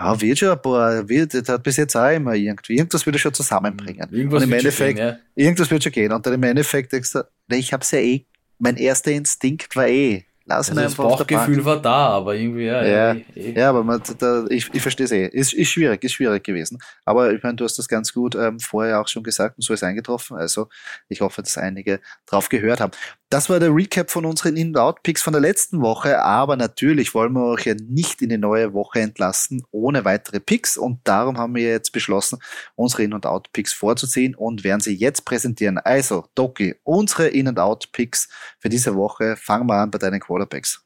[0.04, 3.16] ja, wird schon ein paar, wird, das hat bis jetzt auch immer irgendwie, irgendwas wird
[3.16, 4.08] er schon zusammenbringen.
[4.10, 5.18] Irgendwas und im Endeffekt, gehen, ja.
[5.34, 6.12] irgendwas wird schon gehen.
[6.12, 8.24] Und dann im Endeffekt denkst du, ich hab's ja eh,
[8.58, 12.64] mein erster Instinkt war eh, Lass ihn also einfach das Bauchgefühl war da, aber irgendwie,
[12.64, 12.84] ja.
[12.84, 13.58] Ja, eh, eh.
[13.58, 15.26] ja aber man, da, ich, ich verstehe es eh.
[15.26, 16.78] Ist, ist schwierig, ist schwierig gewesen.
[17.04, 19.72] Aber ich meine, du hast das ganz gut ähm, vorher auch schon gesagt und so
[19.72, 20.36] ist eingetroffen.
[20.36, 20.68] Also
[21.08, 22.92] ich hoffe, dass einige drauf gehört haben.
[23.32, 27.46] Das war der Recap von unseren In-Out-Picks von der letzten Woche, aber natürlich wollen wir
[27.46, 31.62] euch ja nicht in die neue Woche entlassen ohne weitere Picks und darum haben wir
[31.62, 32.40] jetzt beschlossen,
[32.74, 35.78] unsere In- und Out-Picks vorzuziehen und werden sie jetzt präsentieren.
[35.78, 39.36] Also, Doki, unsere In- und Out-Picks für diese Woche.
[39.36, 40.84] Fangen wir an bei deinen Quarterbacks.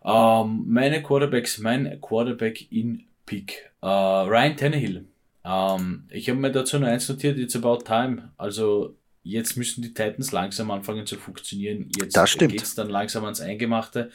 [0.00, 3.70] Um, ähm, meine Quarterbacks, mein Quarterback in Pick.
[3.82, 5.04] Uh, Ryan Tannehill.
[5.44, 8.32] Um, ähm, ich habe mir dazu nur eins notiert, it's about time.
[8.38, 11.88] Also Jetzt müssen die Titans langsam anfangen zu funktionieren.
[11.96, 14.10] Jetzt geht es dann langsam ans Eingemachte.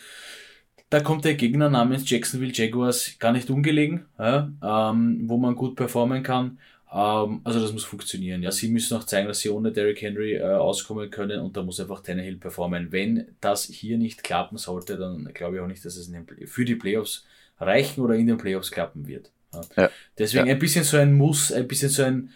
[0.89, 5.75] Da kommt der Gegner namens Jacksonville Jaguars gar nicht ungelegen, ja, ähm, wo man gut
[5.75, 6.59] performen kann.
[6.91, 8.41] Ähm, also das muss funktionieren.
[8.41, 11.63] Ja, sie müssen auch zeigen, dass sie ohne Derrick Henry äh, auskommen können und da
[11.63, 12.91] muss einfach Tannehill performen.
[12.91, 16.09] Wenn das hier nicht klappen sollte, dann glaube ich auch nicht, dass es
[16.45, 17.25] für die Playoffs
[17.59, 19.31] reichen oder in den Playoffs klappen wird.
[19.75, 19.89] Ja.
[20.17, 22.29] Deswegen ein bisschen so ein Muss, ein bisschen so ein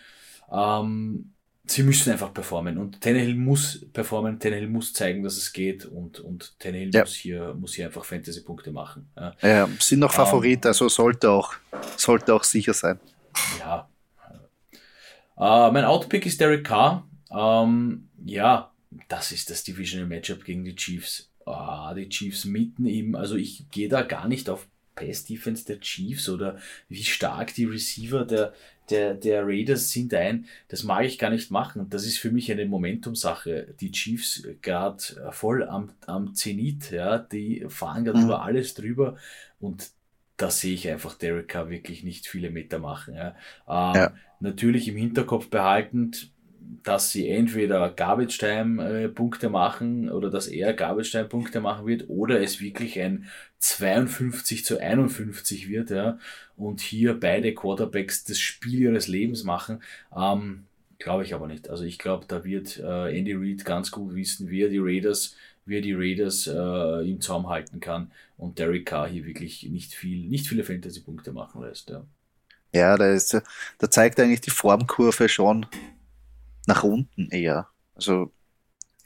[0.51, 1.31] ähm,
[1.71, 6.19] sie müssen einfach performen und Tannehill muss performen, Tannehill muss zeigen, dass es geht und,
[6.19, 7.01] und Tannehill ja.
[7.01, 9.09] muss, hier, muss hier einfach Fantasy-Punkte machen.
[9.15, 9.35] Ja.
[9.41, 11.53] ja, sind noch Favorit, um, ähm, also sollte auch,
[11.97, 12.99] sollte auch sicher sein.
[13.59, 13.87] Ja,
[15.41, 17.09] Uh, mein Outpick ist Derek Carr.
[17.29, 18.71] Um, ja,
[19.07, 21.31] das ist das Divisional Matchup gegen die Chiefs.
[21.47, 25.79] Uh, die Chiefs mitten im, also ich gehe da gar nicht auf Pass Defense der
[25.79, 28.53] Chiefs oder wie stark die Receiver der,
[28.91, 30.45] der, der Raiders sind ein.
[30.67, 31.89] Das mag ich gar nicht machen.
[31.89, 33.73] Das ist für mich eine Momentum-Sache.
[33.79, 35.01] Die Chiefs gerade
[35.31, 38.25] voll am, am Zenit, ja, die fahren gerade mhm.
[38.25, 39.17] über alles drüber
[39.59, 39.91] und
[40.41, 43.15] da sehe ich einfach Derek Carr wirklich nicht viele Meter machen.
[43.15, 43.35] Ja.
[43.67, 44.13] Ähm, ja.
[44.39, 46.31] Natürlich im Hinterkopf behaltend,
[46.83, 51.85] dass sie entweder Garbage Time äh, Punkte machen oder dass er Garbage Time Punkte machen
[51.85, 53.27] wird oder es wirklich ein
[53.61, 56.19] 52 zu 51 wird, ja,
[56.57, 59.81] und hier beide Quarterbacks das Spiel ihres Lebens machen.
[60.15, 60.65] Ähm,
[60.99, 61.69] glaube ich aber nicht.
[61.69, 65.35] Also ich glaube, da wird äh, Andy Reid ganz gut wissen, wie er die Raiders
[65.65, 69.93] wie er die Raiders äh, im Zaum halten kann und Derek Carr hier wirklich nicht
[69.93, 71.89] viel, nicht viele Fantasy-Punkte machen lässt.
[71.89, 72.03] Ja,
[72.73, 73.39] ja da, ist,
[73.77, 75.65] da zeigt eigentlich die Formkurve schon
[76.67, 77.67] nach unten eher.
[77.95, 78.31] Also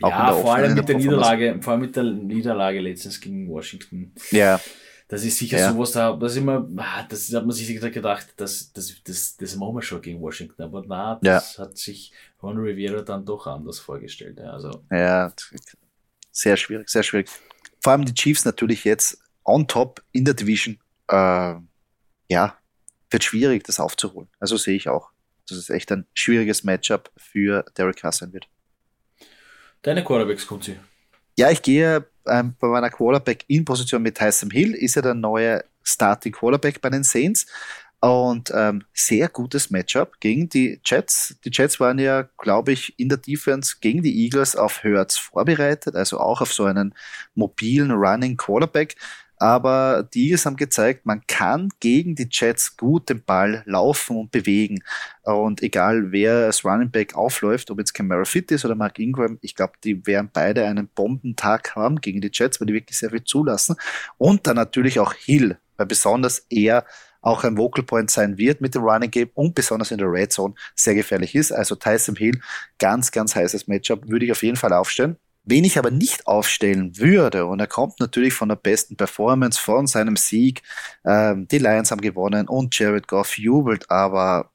[0.02, 4.14] auch ja, vor allem mit der Niederlage, vor allem mit der Niederlage letztens gegen Washington.
[4.32, 4.60] Ja.
[5.08, 5.72] Das ist sicher ja.
[5.72, 9.76] sowas da, das immer, ah, das hat man sich gedacht, das, das, das, das machen
[9.76, 11.64] wir schon gegen Washington, aber na, das ja.
[11.64, 14.40] hat sich Ron Rivera dann doch anders vorgestellt.
[14.42, 14.84] Also.
[14.92, 15.32] Ja,
[16.32, 17.30] sehr schwierig, sehr schwierig.
[17.82, 20.80] Vor allem die Chiefs natürlich jetzt on top in der Division.
[21.08, 21.56] Äh,
[22.30, 22.58] ja,
[23.12, 24.28] wird schwierig, das aufzuholen.
[24.40, 25.12] Also sehe ich auch,
[25.48, 28.48] dass es echt ein schwieriges Matchup für Derek sein wird.
[29.86, 30.80] Deine Quarterbacks, Kunzi?
[31.38, 35.14] Ja, ich gehe ähm, bei meiner Quarterback in Position mit Tyson Hill, ist ja der
[35.14, 37.46] neue Starting Quarterback bei den Saints.
[38.00, 41.36] Und ähm, sehr gutes Matchup gegen die Jets.
[41.46, 45.96] Die Jets waren ja, glaube ich, in der Defense gegen die Eagles auf Hurts vorbereitet,
[45.96, 46.96] also auch auf so einen
[47.36, 48.96] mobilen Running Quarterback.
[49.38, 54.32] Aber die Eagles haben gezeigt, man kann gegen die Jets gut den Ball laufen und
[54.32, 54.80] bewegen.
[55.24, 59.38] Und egal wer als Running Back aufläuft, ob jetzt Camara Fit ist oder Mark Ingram,
[59.42, 63.10] ich glaube, die werden beide einen Bombentag haben gegen die Jets, weil die wirklich sehr
[63.10, 63.76] viel zulassen.
[64.18, 66.86] Und dann natürlich auch Hill, weil besonders er
[67.26, 70.32] auch ein Vocal Point sein wird mit dem Running Game und besonders in der Red
[70.32, 71.52] Zone sehr gefährlich ist.
[71.52, 72.40] Also Tyson Hill,
[72.78, 75.18] ganz, ganz heißes Matchup, würde ich auf jeden Fall aufstellen.
[75.46, 79.86] Wen ich aber nicht aufstellen würde, und er kommt natürlich von der besten Performance, von
[79.86, 80.64] seinem Sieg,
[81.06, 84.52] ähm, die Lions haben gewonnen und Jared Goff jubelt, aber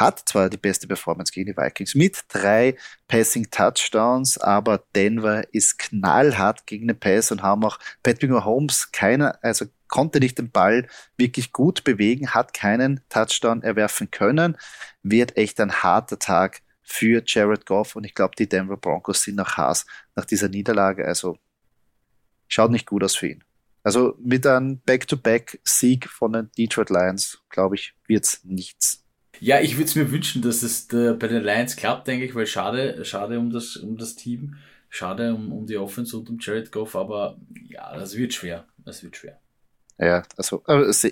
[0.00, 5.78] hat zwar die beste Performance gegen die Vikings mit drei Passing Touchdowns, aber Denver ist
[5.78, 10.86] knallhart gegen den Pass und haben auch Patrick Mahomes keiner, also konnte nicht den Ball
[11.16, 14.56] wirklich gut bewegen, hat keinen Touchdown erwerfen können,
[15.02, 19.36] wird echt ein harter Tag für Jared Goff und ich glaube, die Denver Broncos sind
[19.36, 21.38] nach Haas nach dieser Niederlage, also
[22.48, 23.44] schaut nicht gut aus für ihn.
[23.84, 29.04] Also mit einem Back-to-Back-Sieg von den Detroit Lions, glaube ich, wird's nichts.
[29.38, 32.34] Ja, ich würde es mir wünschen, dass es äh, bei den Lions klappt, denke ich,
[32.34, 34.56] weil schade, schade um das, um das Team,
[34.90, 38.66] schade um, um die Offense und um Jared Goff, aber ja, das wird schwer.
[38.84, 39.40] Das wird schwer.
[39.98, 41.08] Ja, also, also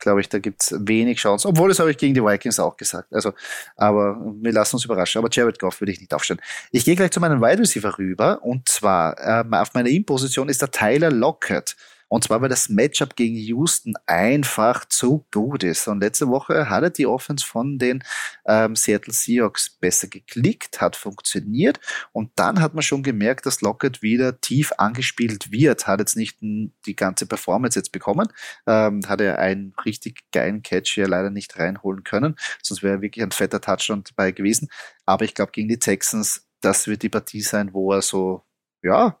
[0.00, 1.48] glaube ich, da gibt es wenig Chancen.
[1.48, 3.12] Obwohl, das habe ich gegen die Vikings auch gesagt.
[3.12, 3.32] Also,
[3.76, 5.18] aber wir lassen uns überraschen.
[5.18, 6.40] Aber Jared Goff würde ich nicht aufstellen.
[6.72, 8.42] Ich gehe gleich zu meinem Wide Receiver rüber.
[8.42, 11.76] Und zwar ähm, auf meiner In-Position ist der Tyler Lockett.
[12.10, 15.86] Und zwar, weil das Matchup gegen Houston einfach zu gut ist.
[15.86, 18.02] Und letzte Woche hatte die Offense von den
[18.46, 21.78] ähm, Seattle Seahawks besser geklickt, hat funktioniert.
[22.10, 25.86] Und dann hat man schon gemerkt, dass Lockett wieder tief angespielt wird.
[25.86, 28.26] Hat jetzt nicht die ganze Performance jetzt bekommen.
[28.66, 32.34] Ähm, hat er einen richtig geilen Catch hier leider nicht reinholen können.
[32.60, 34.68] Sonst wäre wirklich ein fetter Touchdown dabei gewesen.
[35.06, 38.42] Aber ich glaube, gegen die Texans, das wird die Partie sein, wo er so,
[38.82, 39.16] ja,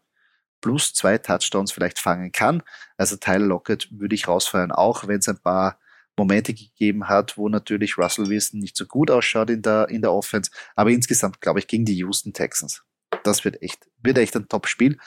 [0.60, 2.62] plus zwei Touchdowns vielleicht fangen kann.
[2.96, 5.78] Also Tyler Lockett würde ich rausfeuern, auch wenn es ein paar
[6.16, 10.12] Momente gegeben hat, wo natürlich Russell Wilson nicht so gut ausschaut in der, in der
[10.12, 10.50] Offense.
[10.76, 12.82] Aber insgesamt glaube ich gegen die Houston Texans.
[13.24, 14.98] Das wird echt, wird echt ein Top-Spiel.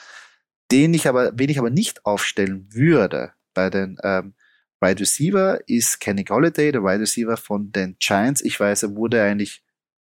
[0.70, 4.34] Den ich aber, wen ich aber nicht aufstellen würde bei den ähm,
[4.80, 8.42] Wide Receiver ist Kenny Golladay, der Wide Receiver von den Giants.
[8.42, 9.62] Ich weiß, er wurde eigentlich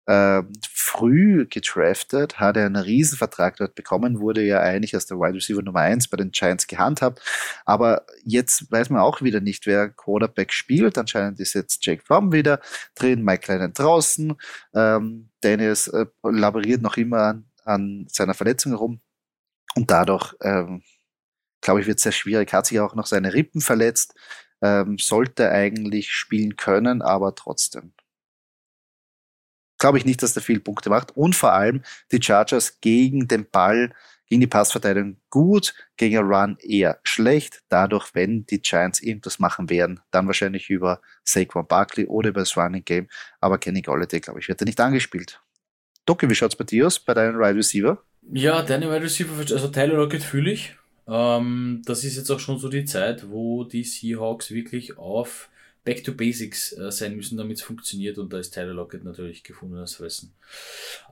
[0.08, 5.36] äh, früh gedraftet, hat er einen Riesenvertrag dort bekommen, wurde ja eigentlich als der Wide
[5.36, 7.22] Receiver Nummer 1 bei den Giants gehandhabt.
[7.66, 10.98] Aber jetzt weiß man auch wieder nicht, wer Quarterback spielt.
[10.98, 12.60] Anscheinend ist jetzt Jake Fromm wieder
[12.96, 14.36] drin, Mike Lennon draußen.
[14.74, 19.02] Ähm, Dennis äh, laboriert noch immer an, an seiner Verletzung herum.
[19.76, 20.84] Und dadurch, ähm,
[21.62, 22.54] glaube ich, wird es sehr schwierig.
[22.54, 24.14] Hat sich auch noch seine Rippen verletzt.
[24.62, 27.95] Ähm, sollte eigentlich spielen können, aber trotzdem
[29.86, 31.16] glaube ich nicht, dass der viel Punkte macht.
[31.16, 33.94] Und vor allem die Chargers gegen den Ball,
[34.26, 37.62] gegen die Passverteidigung gut, gegen Run eher schlecht.
[37.70, 42.58] Dadurch, wenn die Giants irgendwas machen werden, dann wahrscheinlich über Saquon Barkley oder über das
[42.58, 43.08] Running Game.
[43.40, 45.40] Aber Kenny Golladay, glaube ich, wird er nicht angespielt.
[46.08, 48.02] Doki, wie schaut's bei dir aus, bei deinen Wide Receiver?
[48.34, 50.76] Ja, deine Wide Receiver, also Tyler Lockett fühle ich.
[51.08, 55.52] Ähm, das ist jetzt auch schon so die Zeit, wo die Seahawks wirklich auf
[55.86, 59.44] Back to Basics äh, sein müssen, damit es funktioniert und da ist Tyler Lockett natürlich
[59.44, 60.34] gefundenes Fressen.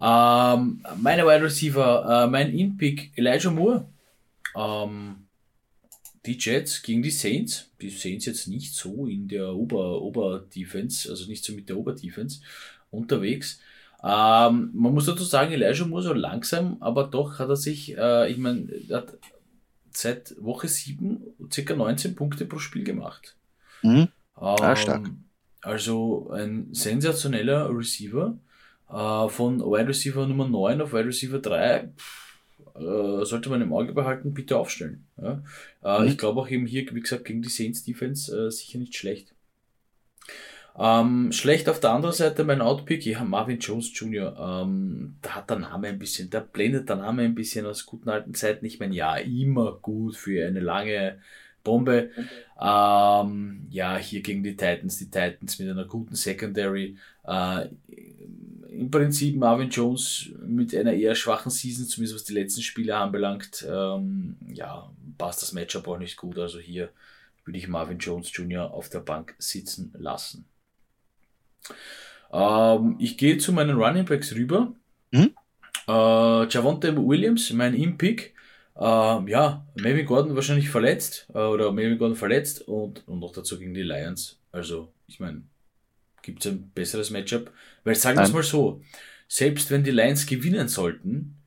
[0.01, 3.85] Ähm, meine Wide Receiver, äh, mein In-Pick Elijah Moore.
[4.55, 5.27] Ähm,
[6.25, 7.69] die Jets gegen die Saints.
[7.81, 12.41] Die Saints jetzt nicht so in der Ober-Ober-Defense, also nicht so mit der Ober-Defense
[12.89, 13.59] unterwegs.
[14.03, 18.31] Ähm, man muss dazu sagen, Elijah Moore so langsam, aber doch hat er sich, äh,
[18.31, 19.17] ich meine, hat
[19.91, 21.75] seit Woche 7 ca.
[21.75, 23.35] 19 Punkte pro Spiel gemacht.
[23.83, 24.07] Mhm.
[24.35, 25.09] Ah, stark.
[25.61, 28.37] Also ein sensationeller Receiver.
[28.89, 31.89] Äh, von Wide Receiver Nummer 9 auf Wide Receiver 3
[32.75, 35.05] äh, sollte man im Auge behalten, bitte aufstellen.
[35.21, 35.41] Ja?
[35.83, 36.07] Äh, mhm.
[36.07, 39.33] Ich glaube auch eben hier, wie gesagt, gegen die Saints Defense äh, sicher nicht schlecht.
[40.77, 45.49] Ähm, schlecht auf der anderen Seite mein Outpick, ja, Marvin Jones Jr., ähm, da hat
[45.51, 48.65] der Name ein bisschen, da blendet der Name ein bisschen aus guten alten Zeiten.
[48.65, 51.19] Ich meine, ja, immer gut für eine lange
[51.63, 52.11] Bombe.
[52.59, 56.97] Ähm, ja, hier gegen die Titans, die Titans mit einer guten Secondary.
[57.25, 57.67] Äh,
[58.69, 63.65] Im Prinzip Marvin Jones mit einer eher schwachen Season, zumindest was die letzten Spiele anbelangt.
[63.69, 66.37] Ähm, ja, passt das Matchup auch nicht gut.
[66.37, 66.89] Also hier
[67.45, 68.73] würde ich Marvin Jones Jr.
[68.73, 70.45] auf der Bank sitzen lassen.
[72.31, 74.73] Ähm, ich gehe zu meinen Running Backs rüber.
[75.11, 75.33] Mhm.
[75.87, 78.33] Äh, Javonte Williams, mein Impick.
[78.75, 83.59] Ähm, ja, Melvin Gordon wahrscheinlich verletzt äh, oder Melvin Gordon verletzt und, und noch dazu
[83.59, 84.39] gegen die Lions.
[84.51, 85.43] Also, ich meine,
[86.21, 87.51] gibt es ein besseres Matchup?
[87.83, 88.81] Weil sagen wir es mal so,
[89.27, 91.37] selbst wenn die Lions gewinnen sollten,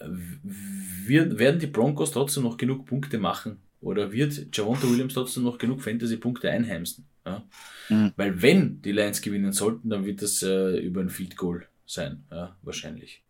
[0.00, 5.58] wird, werden die Broncos trotzdem noch genug Punkte machen oder wird Javonta Williams trotzdem noch
[5.58, 7.06] genug Fantasy-Punkte einheimsen.
[7.24, 7.44] Ja?
[7.88, 8.12] Mhm.
[8.16, 12.24] Weil wenn die Lions gewinnen sollten, dann wird das äh, über ein Field Goal sein,
[12.30, 13.22] ja, wahrscheinlich.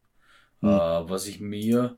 [0.60, 0.68] Mhm.
[0.68, 1.96] Äh, was ich mir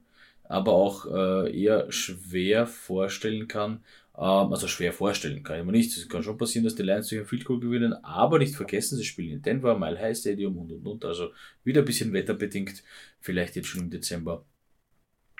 [0.48, 3.80] aber auch äh, eher schwer vorstellen kann.
[4.16, 5.96] Ähm, also schwer vorstellen kann ich mir nicht.
[5.96, 8.96] Es kann schon passieren, dass die Lions durch ein Field Goal gewinnen, aber nicht vergessen,
[8.96, 11.04] sie spielen in Denver, Mile High Stadium und und und.
[11.04, 11.30] Also
[11.64, 12.82] wieder ein bisschen wetterbedingt,
[13.20, 14.44] vielleicht jetzt schon im Dezember.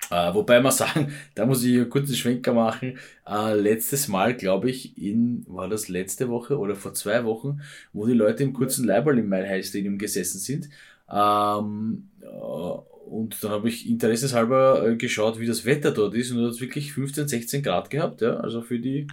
[0.09, 2.97] Äh, wobei man sagen, da muss ich einen kurzen Schwenker machen.
[3.27, 7.61] Äh, letztes Mal, glaube ich, in, war das letzte Woche oder vor zwei Wochen,
[7.93, 10.69] wo die Leute im kurzen Leiberl im Mile High Stadium gesessen sind.
[11.09, 16.37] Ähm, äh, und dann habe ich interesseshalber äh, geschaut, wie das Wetter dort ist und
[16.37, 18.37] da hat es wirklich 15, 16 Grad gehabt, ja.
[18.37, 19.07] Also für die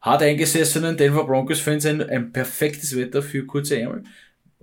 [0.00, 4.04] hart eingesessenen Denver Broncos-Fans ein, ein perfektes Wetter für kurze Ärmel.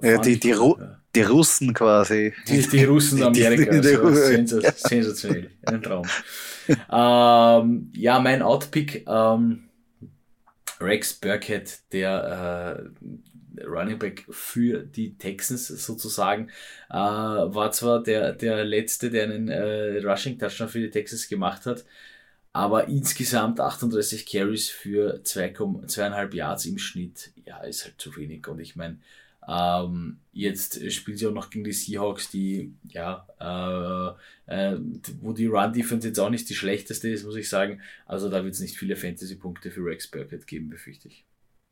[0.02, 0.76] Ja, die, die, Ru
[1.16, 2.34] die Russen quasi.
[2.48, 3.82] Die, die Russen Amerikas.
[3.82, 5.52] Die, also, sensationell.
[5.66, 6.08] Ein Traum.
[6.68, 9.66] ähm, ja, mein Outpick, ähm,
[10.82, 13.08] Rex Burkhead, der äh,
[13.62, 16.50] Running Back für die Texans sozusagen.
[16.90, 21.66] Äh, war zwar der, der letzte, der einen äh, Rushing Touchdown für die Texans gemacht
[21.66, 21.86] hat,
[22.54, 28.48] aber insgesamt 38 Carries für 2,5 Yards im Schnitt, ja, ist halt zu wenig.
[28.48, 29.00] Und ich meine,
[29.48, 33.28] ähm, jetzt spielen sie auch noch gegen die Seahawks, die, ja,
[34.48, 34.78] äh, äh,
[35.22, 37.82] wo die Run-Defense jetzt auch nicht die schlechteste ist, muss ich sagen.
[38.06, 41.26] Also da wird es nicht viele Fantasy-Punkte für Rex Burkett geben, befürchte ich.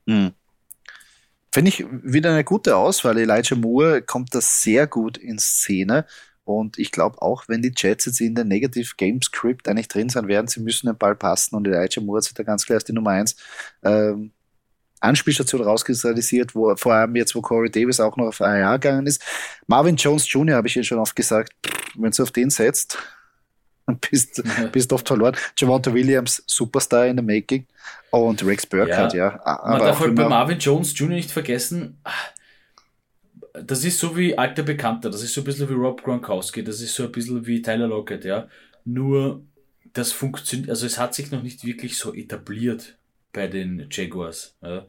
[0.06, 0.34] Mhm.
[1.54, 3.18] Finde ich wieder eine gute Auswahl.
[3.18, 6.06] Elijah Moore kommt da sehr gut in Szene.
[6.44, 10.10] Und ich glaube auch, wenn die Jets jetzt in der Negative Game Script eigentlich drin
[10.10, 12.86] sein werden, sie müssen den Ball passen und Elijah Moore hat da ganz klar als
[12.86, 13.36] die Nummer 1
[13.84, 14.32] ähm,
[15.02, 19.22] Anspielstation rauskristallisiert, wo vor allem jetzt, wo Corey Davis auch noch auf AR gegangen ist.
[19.68, 20.56] Marvin Jones Jr.
[20.56, 21.54] habe ich hier schon oft gesagt,
[21.96, 22.98] wenn du auf den setzt,
[24.12, 25.36] bist, bist oft verloren.
[25.58, 27.66] Javonta Williams, Superstar in the Making.
[28.12, 29.32] Und Rex Burkhardt, ja.
[29.32, 29.46] ja.
[29.46, 31.16] Aber Man darf halt bei Marvin Jones Jr.
[31.16, 31.98] nicht vergessen,
[33.54, 36.82] das ist so wie alter Bekannter, das ist so ein bisschen wie Rob Gronkowski, das
[36.82, 38.48] ist so ein bisschen wie Tyler Lockett, ja.
[38.86, 39.42] Nur,
[39.94, 42.98] das funktioniert, also es hat sich noch nicht wirklich so etabliert
[43.34, 44.56] bei den Jaguars.
[44.62, 44.86] Ja.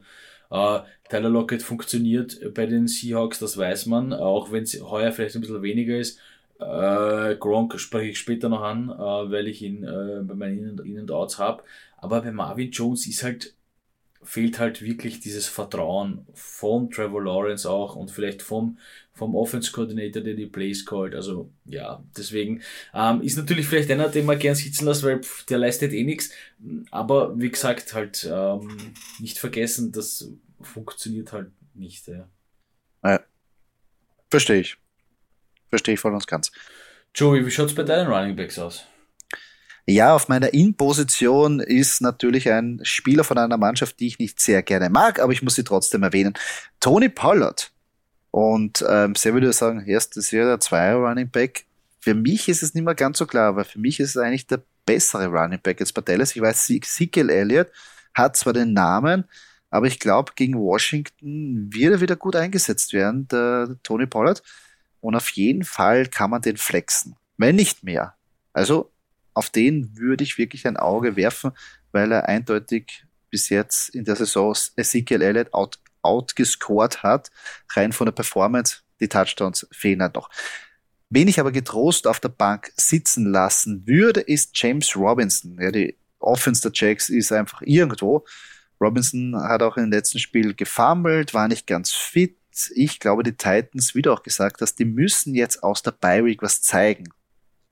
[0.51, 5.35] Äh, Tyler Lockett funktioniert bei den Seahawks, das weiß man, auch wenn es heuer vielleicht
[5.35, 6.19] ein bisschen weniger ist.
[6.59, 10.99] Äh, Gronk spreche ich später noch an, äh, weil ich ihn äh, bei meinen In-
[10.99, 11.63] und Outs habe.
[12.03, 13.55] Aber bei Marvin Jones ist halt
[14.25, 18.77] fehlt halt wirklich dieses Vertrauen von Trevor Lawrence auch und vielleicht vom,
[19.13, 21.13] vom Offense Coordinator, der die Plays callt.
[21.13, 22.61] Also ja, deswegen
[22.93, 26.03] ähm, ist natürlich vielleicht einer, den man gern sitzen lässt, weil pff, der leistet eh
[26.03, 26.31] nichts.
[26.91, 30.29] Aber wie gesagt, halt ähm, nicht vergessen, das
[30.61, 32.07] funktioniert halt nicht.
[32.07, 32.27] Ja.
[33.03, 33.19] Ja.
[34.29, 34.77] Verstehe ich.
[35.69, 36.51] Verstehe ich voll und ganz.
[37.13, 38.85] Joey, wie schaut's bei deinen Running Backs aus?
[39.85, 44.63] Ja, auf meiner In-Position ist natürlich ein Spieler von einer Mannschaft, die ich nicht sehr
[44.63, 46.33] gerne mag, aber ich muss sie trotzdem erwähnen.
[46.79, 47.71] Tony Pollard.
[48.31, 51.65] Und ähm, sehr würde ich sagen, erstes Jahr der Zweier Running Back.
[51.99, 54.47] Für mich ist es nicht mehr ganz so klar, aber für mich ist es eigentlich
[54.47, 56.35] der bessere Running Back jetzt bei Dallas.
[56.35, 57.67] Ich weiß, Ezekiel Elliott
[58.13, 59.25] hat zwar den Namen,
[59.69, 64.41] aber ich glaube, gegen Washington wird er wieder gut eingesetzt werden, der Tony Pollard.
[65.01, 68.15] Und auf jeden Fall kann man den flexen, wenn nicht mehr.
[68.53, 68.92] Also
[69.33, 71.51] auf den würde ich wirklich ein Auge werfen,
[71.91, 77.31] weil er eindeutig bis jetzt in der Saison Ezekiel Elliott out, outgescored hat,
[77.71, 78.77] rein von der Performance.
[78.99, 80.29] Die Touchdowns fehlen halt noch.
[81.09, 85.57] Wen ich aber getrost auf der Bank sitzen lassen würde, ist James Robinson.
[85.59, 88.25] Ja, die Offense der Jacks ist einfach irgendwo.
[88.81, 92.37] Robinson hat auch im letzten Spiel gefummelt, war nicht ganz fit.
[92.75, 96.25] Ich glaube, die Titans, wie du auch gesagt hast, die müssen jetzt aus der Bye
[96.25, 97.09] Week was zeigen.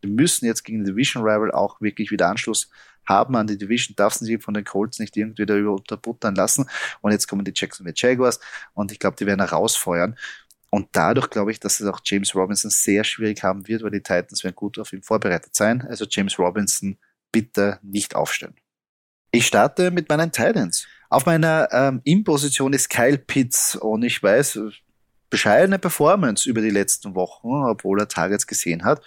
[0.04, 2.70] Die müssen jetzt gegen den Division Rival auch wirklich wieder Anschluss
[3.06, 6.70] haben an die Division, darf sie von den Colts nicht irgendwie da über unterbuttern lassen.
[7.02, 8.40] Und jetzt kommen die Jacksonville Jaguars
[8.74, 10.18] und ich glaube, die werden herausfeuern.
[10.70, 14.02] Und dadurch glaube ich, dass es auch James Robinson sehr schwierig haben wird, weil die
[14.02, 15.82] Titans werden gut auf ihn vorbereitet sein.
[15.82, 16.98] Also James Robinson
[17.32, 18.56] bitte nicht aufstellen.
[19.32, 20.88] Ich starte mit meinen Titans.
[21.10, 24.60] Auf meiner ähm, In-Position ist Kyle Pitts und ich weiß,
[25.30, 29.02] bescheidene Performance über die letzten Wochen, obwohl er Targets gesehen hat.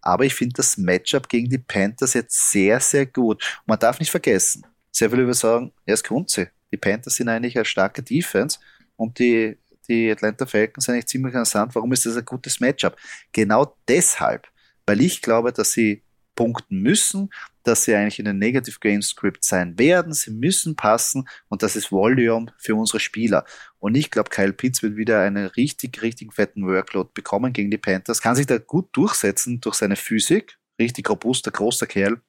[0.00, 3.42] Aber ich finde das Matchup gegen die Panthers jetzt sehr, sehr gut.
[3.60, 5.72] Und man darf nicht vergessen, sehr viele sagen,
[6.04, 6.48] kommt sie.
[6.72, 8.58] Die Panthers sind eigentlich eine starke Defense
[8.96, 9.56] und die,
[9.88, 11.74] die Atlanta Falcons sind eigentlich ziemlich interessant.
[11.74, 12.96] Warum ist das ein gutes Matchup?
[13.32, 14.46] Genau deshalb,
[14.86, 16.02] weil ich glaube, dass sie
[16.38, 17.30] punkten müssen,
[17.64, 20.12] dass sie eigentlich in den Negative Game Script sein werden.
[20.12, 23.44] Sie müssen passen und das ist Volume für unsere Spieler.
[23.80, 27.76] Und ich glaube, Kyle Pitts wird wieder einen richtig, richtig fetten Workload bekommen gegen die
[27.76, 32.20] Panthers, kann sich da gut durchsetzen durch seine Physik, richtig robuster, großer Kerl.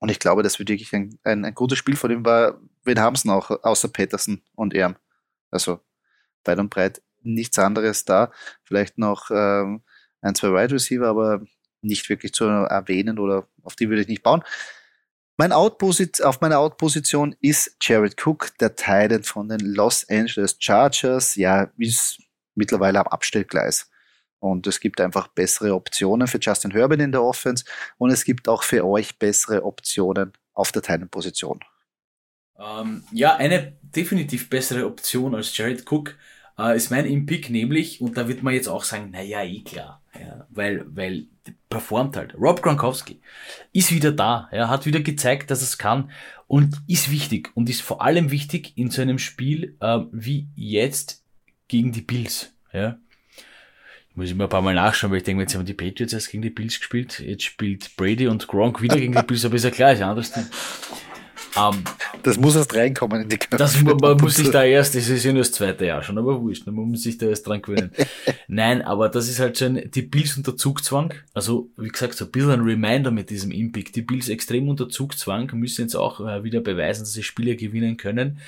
[0.00, 2.60] Und ich glaube, das wird wirklich ein, ein, ein gutes Spiel von ihm war.
[2.82, 4.96] Wen haben sie noch, außer Peterson und er?
[5.52, 5.78] Also
[6.44, 8.32] weit und breit nichts anderes da.
[8.64, 9.82] Vielleicht noch ähm,
[10.22, 11.42] ein, zwei Wide Receiver, aber
[11.80, 14.42] nicht wirklich zu erwähnen oder auf die würde ich nicht bauen.
[15.36, 21.36] Mein Outposit, auf meiner Outposition ist Jared Cook, der Titan von den Los Angeles Chargers.
[21.36, 22.18] Ja, ist
[22.56, 23.88] mittlerweile am Abstellgleis.
[24.40, 27.64] Und es gibt einfach bessere Optionen für Justin Herbert in der Offense
[27.98, 31.60] und es gibt auch für euch bessere Optionen auf der Titan-Position.
[32.58, 36.16] Ähm, ja, eine definitiv bessere Option als Jared Cook
[36.58, 40.02] äh, ist mein Impick, nämlich, und da wird man jetzt auch sagen, naja, eh klar,
[40.20, 41.26] ja, weil, weil
[41.68, 42.34] performt halt.
[42.34, 43.20] Rob Gronkowski
[43.72, 46.10] ist wieder da, er hat wieder gezeigt, dass es kann
[46.46, 51.24] und ist wichtig und ist vor allem wichtig in so einem Spiel äh, wie jetzt
[51.68, 52.54] gegen die Bills.
[52.72, 52.98] Ja.
[54.10, 56.30] Ich muss immer ein paar Mal nachschauen, weil ich denke, jetzt haben die Patriots erst
[56.30, 59.64] gegen die Bills gespielt, jetzt spielt Brady und Gronk wieder gegen die Bills, aber ist
[59.64, 60.32] ja klar, ist ja anders.
[61.58, 61.82] Um,
[62.22, 63.56] das muss erst reinkommen in die Köpfe.
[63.56, 66.18] Das, man, man muss sich da erst, das ist ja nur das zweite Jahr schon,
[66.18, 67.90] aber wurscht, man muss sich da erst dran gewöhnen.
[68.48, 72.30] Nein, aber das ist halt ein, die Bills unter Zugzwang, also wie gesagt, so ein
[72.30, 73.96] bisschen ein Reminder mit diesem Impact.
[73.96, 77.96] Die Bills extrem unter Zugzwang, müssen jetzt auch äh, wieder beweisen, dass sie Spiele gewinnen
[77.96, 78.38] können.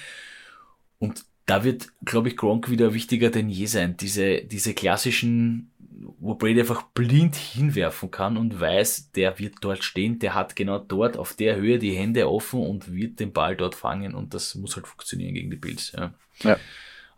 [0.99, 3.97] Und da wird, glaube ich, Gronk wieder wichtiger denn je sein.
[3.97, 5.70] Diese, diese klassischen
[6.18, 10.78] wo Brady einfach blind hinwerfen kann und weiß, der wird dort stehen, der hat genau
[10.78, 14.55] dort auf der Höhe die Hände offen und wird den Ball dort fangen und das
[14.55, 15.93] muss halt funktionieren gegen die Bills.
[15.93, 16.14] Ja.
[16.43, 16.59] ja.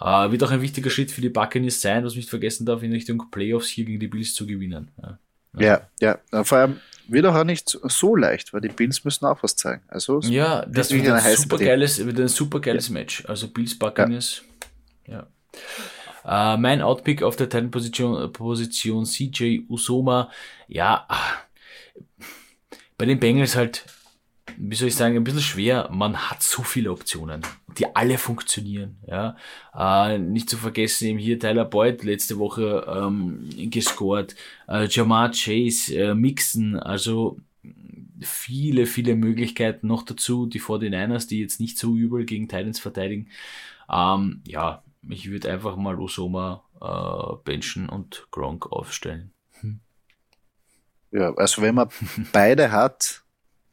[0.00, 2.92] Äh, wird auch ein wichtiger Schritt für die Buccaneers sein, was nicht vergessen darf, in
[2.92, 4.90] Richtung Playoffs hier gegen die Bills zu gewinnen.
[5.00, 5.18] Ja,
[5.58, 6.18] ja, ja.
[6.32, 6.44] ja.
[6.44, 9.82] vor allem wird auch nicht so leicht, weil die Bills müssen auch was zeigen.
[9.88, 13.24] Also ja, das wird ein, super geiles, wird ein super geiles Match.
[13.26, 14.42] Also Bills Buccaneers.
[15.06, 15.26] ja.
[16.24, 20.30] Uh, mein Outpick auf der Titan-Position Position CJ Usoma,
[20.68, 21.06] ja,
[22.96, 23.84] bei den Bengals halt,
[24.56, 25.88] wie soll ich sagen, ein bisschen schwer.
[25.92, 27.42] Man hat so viele Optionen,
[27.76, 28.98] die alle funktionieren.
[29.06, 29.36] Ja,
[29.74, 34.36] uh, nicht zu vergessen eben hier Tyler Boyd letzte Woche ähm, gescored,
[34.68, 37.38] uh, Jamar Chase, äh, Mixon, also
[38.20, 40.46] viele, viele Möglichkeiten noch dazu.
[40.46, 43.28] Die 49ers, die jetzt nicht so übel gegen Titans verteidigen.
[43.90, 49.32] Ähm, ja, ich würde einfach mal Osoma äh, benchen und Gronk aufstellen.
[49.60, 49.80] Hm.
[51.10, 51.88] Ja, also wenn man
[52.32, 53.22] beide hat,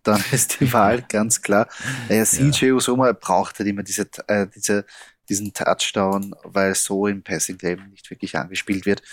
[0.04, 1.68] dann ist die Wahl ganz klar.
[2.08, 2.74] Äh, CJ ja.
[2.74, 4.86] Osoma braucht halt immer diese, äh, diese,
[5.28, 9.04] diesen Touchdown, weil so im Passing Game nicht wirklich angespielt wird.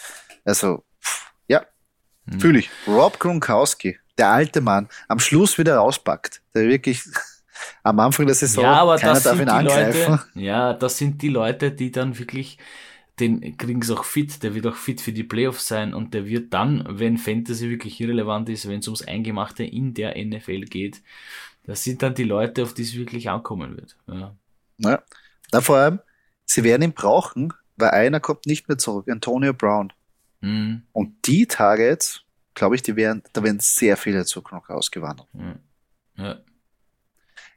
[0.45, 0.85] Also,
[1.49, 1.67] ja,
[2.29, 2.41] hm.
[2.41, 2.71] fühle ich.
[2.87, 7.05] Rob Gronkowski, der alte Mann, am Schluss wieder rauspackt, der wirklich
[7.83, 10.11] am Anfang der Saison ja, aber keiner darf ihn angreifen.
[10.11, 12.59] Leute, ja, das sind die Leute, die dann wirklich
[13.19, 16.27] den kriegen sie auch fit, der wird auch fit für die Playoffs sein und der
[16.27, 21.03] wird dann, wenn Fantasy wirklich irrelevant ist, wenn es ums Eingemachte in der NFL geht,
[21.65, 23.97] das sind dann die Leute, auf die es wirklich ankommen wird.
[24.07, 24.37] Ja.
[24.79, 25.03] ja.
[25.53, 26.01] Na, vor allem,
[26.45, 29.93] sie werden ihn brauchen, weil einer kommt nicht mehr zurück, Antonio Brown.
[30.41, 30.83] Mhm.
[30.93, 32.23] Und die Targets,
[32.55, 35.27] glaube ich, die werden, da werden sehr viele noch ausgewandert.
[35.35, 35.57] Ja.
[36.17, 36.39] ja.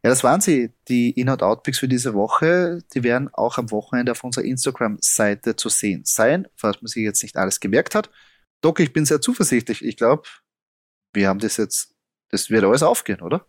[0.04, 2.82] Ja, das waren sie, die In- und Outpicks für diese Woche.
[2.93, 7.22] Die werden auch am Wochenende auf unserer Instagram-Seite zu sehen sein, falls man sich jetzt
[7.22, 8.10] nicht alles gemerkt hat.
[8.62, 9.84] Doc, ich bin sehr zuversichtlich.
[9.84, 10.24] Ich glaube,
[11.14, 11.95] wir haben das jetzt,
[12.30, 13.45] das wird alles aufgehen, oder?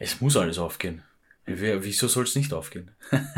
[0.00, 1.02] Es muss alles aufgehen.
[1.44, 2.90] Wieso soll es nicht aufgehen?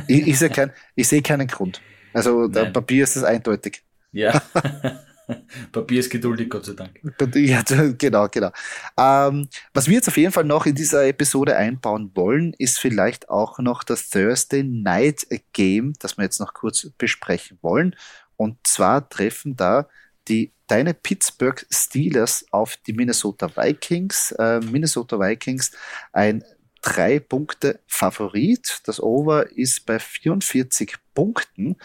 [0.07, 1.83] ich, ich sehe kein, seh keinen Grund.
[2.15, 3.83] Also, der Papier ist es eindeutig.
[4.13, 4.43] Ja.
[5.73, 7.01] Papier ist geduldig, Gott sei Dank.
[7.35, 7.63] Ja,
[7.99, 8.51] genau, genau.
[8.97, 13.29] Ähm, was wir jetzt auf jeden Fall noch in dieser Episode einbauen wollen, ist vielleicht
[13.29, 17.95] auch noch das Thursday Night Game, das wir jetzt noch kurz besprechen wollen.
[18.37, 19.89] Und zwar treffen da
[20.29, 24.33] die deine Pittsburgh Steelers auf die Minnesota Vikings.
[24.33, 25.73] Äh, Minnesota Vikings
[26.13, 26.45] ein
[26.83, 28.81] drei Punkte Favorit.
[28.85, 31.77] Das Over ist bei 44 Punkten.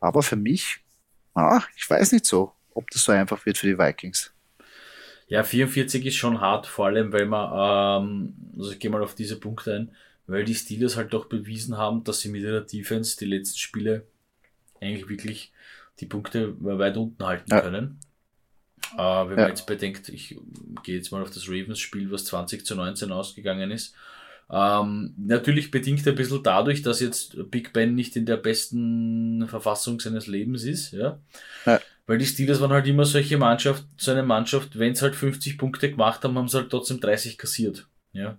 [0.00, 0.80] Aber für mich,
[1.34, 4.32] ah, ich weiß nicht so ob das so einfach wird für die Vikings.
[5.28, 9.14] Ja, 44 ist schon hart, vor allem, weil man, ähm, also ich gehe mal auf
[9.14, 9.90] diese Punkte ein,
[10.26, 14.06] weil die Steelers halt doch bewiesen haben, dass sie mit ihrer Defense die letzten Spiele
[14.80, 15.52] eigentlich wirklich
[16.00, 17.60] die Punkte weit unten halten ja.
[17.60, 17.98] können.
[18.94, 19.42] Äh, wenn ja.
[19.42, 20.36] man jetzt bedenkt, ich
[20.82, 23.94] gehe jetzt mal auf das Ravens-Spiel, was 20 zu 19 ausgegangen ist.
[24.50, 29.98] Ähm, natürlich bedingt ein bisschen dadurch, dass jetzt Big Ben nicht in der besten Verfassung
[29.98, 31.18] seines Lebens ist, ja.
[31.64, 31.80] ja.
[32.12, 35.56] Weil die Steelers waren halt immer solche Mannschaft, so eine Mannschaft, wenn sie halt 50
[35.56, 37.88] Punkte gemacht haben, haben sie halt trotzdem 30 kassiert.
[38.12, 38.36] Ja.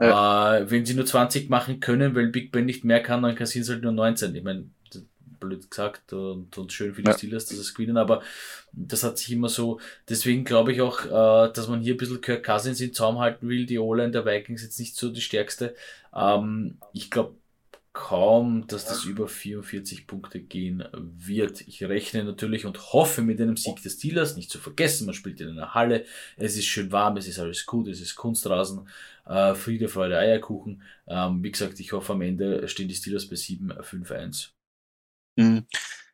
[0.00, 0.56] ja.
[0.56, 3.66] Äh, wenn sie nur 20 machen können, weil Big Ben nicht mehr kann, dann kassieren
[3.66, 4.34] sie halt nur 19.
[4.34, 4.70] Ich meine,
[5.38, 7.18] blöd gesagt und, und schön für die ja.
[7.18, 8.22] Steelers, dass es gewinnen, aber
[8.72, 12.22] das hat sich immer so, deswegen glaube ich auch, äh, dass man hier ein bisschen
[12.22, 15.74] Kirk Cousins in Zaum halten will, die O-Line der Vikings jetzt nicht so die stärkste.
[16.16, 17.34] Ähm, ich glaube,
[17.92, 21.62] kaum, dass das über 44 Punkte gehen wird.
[21.62, 25.40] Ich rechne natürlich und hoffe mit einem Sieg des Steelers, nicht zu vergessen, man spielt
[25.40, 26.04] in einer Halle,
[26.36, 28.88] es ist schön warm, es ist alles gut, es ist Kunstrasen,
[29.26, 30.82] äh, Friede, Freude, Eierkuchen.
[31.08, 34.52] Ähm, wie gesagt, ich hoffe am Ende stehen die Steelers bei 7, 5, 1.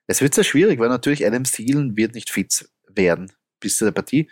[0.07, 3.93] Es wird sehr schwierig, weil natürlich Adam Thielen wird nicht fit werden bis zu der
[3.93, 4.31] Partie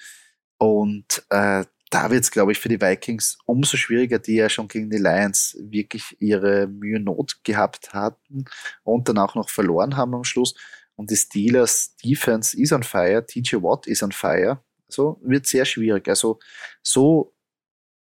[0.59, 1.65] und äh,
[1.95, 4.99] da wird es, glaube ich, für die Vikings umso schwieriger, die ja schon gegen die
[4.99, 8.47] Lions wirklich ihre Mühe Not gehabt hatten
[8.83, 10.57] und dann auch noch verloren haben am Schluss.
[10.97, 14.61] Und die Steelers Defense ist on fire, TJ Watt ist on fire.
[14.89, 16.09] Also wird sehr schwierig.
[16.09, 16.41] Also
[16.83, 17.33] so,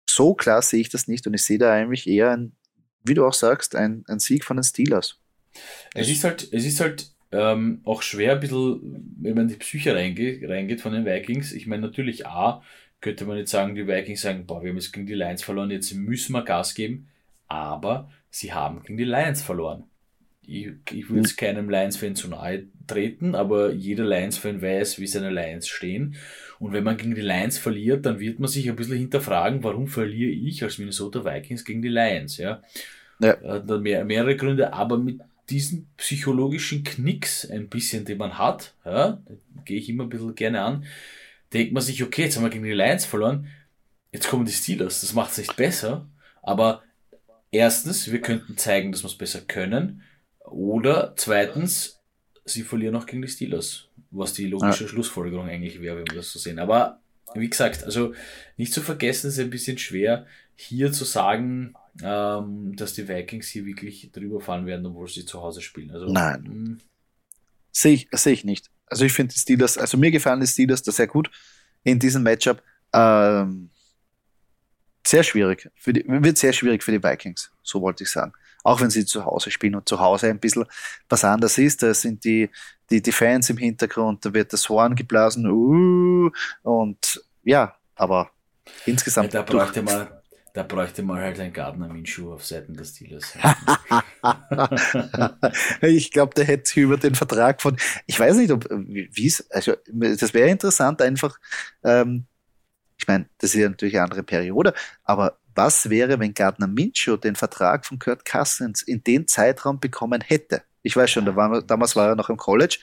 [0.10, 2.56] so klar sehe ich das nicht und ich sehe da eigentlich eher, ein,
[3.04, 5.20] wie du auch sagst, ein, ein Sieg von den Steelers.
[5.94, 9.56] Es ist halt, es ist halt ähm, auch schwer, ein bisschen, wenn man in die
[9.58, 11.52] Psyche reingeht, reingeht von den Vikings.
[11.52, 12.64] Ich meine, natürlich A,
[13.04, 15.70] könnte man jetzt sagen, die Vikings sagen, boah, wir haben jetzt gegen die Lions verloren,
[15.70, 17.10] jetzt müssen wir Gas geben.
[17.48, 19.84] Aber sie haben gegen die Lions verloren.
[20.46, 25.30] Ich, ich will jetzt keinem Lions-Fan zu nahe treten, aber jeder Lions-Fan weiß, wie seine
[25.30, 26.16] Lions stehen.
[26.60, 29.88] Und wenn man gegen die Lions verliert, dann wird man sich ein bisschen hinterfragen, warum
[29.88, 32.62] verliere ich als Minnesota Vikings gegen die Lions, ja.
[33.20, 33.34] ja.
[33.34, 39.22] Äh, mehr, mehrere Gründe, aber mit diesen psychologischen Knicks ein bisschen, den man hat, ja,
[39.66, 40.86] gehe ich immer ein bisschen gerne an,
[41.54, 43.48] denkt man sich, okay, jetzt haben wir gegen die Lions verloren,
[44.12, 46.08] jetzt kommen die Steelers, das macht es nicht besser,
[46.42, 46.84] aber
[47.52, 50.04] erstens, wir könnten zeigen, dass wir es besser können,
[50.40, 52.00] oder zweitens,
[52.46, 54.90] sie verlieren auch gegen die Steelers, was die logische ja.
[54.90, 56.60] Schlussfolgerung eigentlich wäre, wenn wir das so sehen.
[56.60, 57.00] Aber
[57.34, 58.14] wie gesagt, also
[58.58, 60.26] nicht zu vergessen, ist ein bisschen schwer,
[60.56, 65.42] hier zu sagen, ähm, dass die Vikings hier wirklich drüber fahren werden, obwohl sie zu
[65.42, 65.92] Hause spielen.
[65.92, 66.46] Also, Nein.
[66.46, 66.78] Hm.
[67.72, 68.70] Sehe ich, seh ich nicht.
[68.94, 71.32] Also ich finde die Steelers, also mir gefallen die Steelers da sehr gut
[71.84, 72.62] in diesem Matchup.
[72.94, 73.72] Ähm,
[75.06, 75.68] sehr schwierig.
[75.88, 78.34] Die, wird sehr schwierig für die Vikings, so wollte ich sagen.
[78.64, 80.66] Auch wenn sie zu Hause spielen und zu Hause ein bisschen
[81.10, 81.82] was anderes ist.
[81.82, 82.52] Da sind die,
[82.92, 85.48] die, die Fans im Hintergrund, da wird das Horn geblasen.
[85.48, 86.30] Uh,
[86.62, 88.30] und ja, aber
[88.86, 89.34] insgesamt.
[89.34, 90.08] Ja, da bräuchte man,
[90.54, 93.34] Da bräuchte man halt ein Gardner Minshew auf Seiten des Steelers.
[95.82, 97.76] ich glaube, der hätte über den Vertrag von,
[98.06, 101.40] ich weiß nicht, ob, wie es, also, das wäre interessant einfach,
[101.84, 102.28] ähm,
[102.98, 107.18] ich meine, das ist ja natürlich eine andere Periode, aber was wäre, wenn Gardner Minshew
[107.18, 110.62] den Vertrag von Kurt Cousins in den Zeitraum bekommen hätte?
[110.84, 112.78] Ich weiß schon, da war, damals war er noch im College,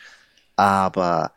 [0.57, 1.33] aber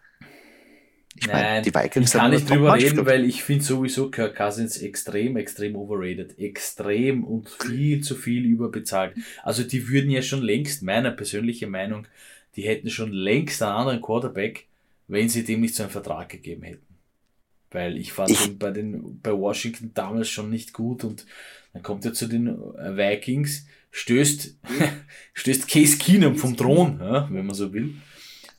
[1.16, 4.78] ich meine, die Vikings ich kann nicht drüber reden, weil ich finde sowieso Kirk Cousins
[4.78, 6.40] extrem, extrem overrated.
[6.40, 9.14] Extrem und viel zu viel überbezahlt.
[9.44, 12.08] Also die würden ja schon längst, meiner persönlichen Meinung,
[12.56, 14.66] die hätten schon längst einen anderen Quarterback,
[15.08, 16.86] wenn sie dem nicht so einen Vertrag gegeben hätten.
[17.72, 21.26] Weil ich fand ich ihn bei den, bei Washington damals schon nicht gut und
[21.74, 24.58] dann kommt er zu den Vikings, stößt,
[25.34, 27.96] stößt Case Keenum vom Thron, ja, wenn man so will.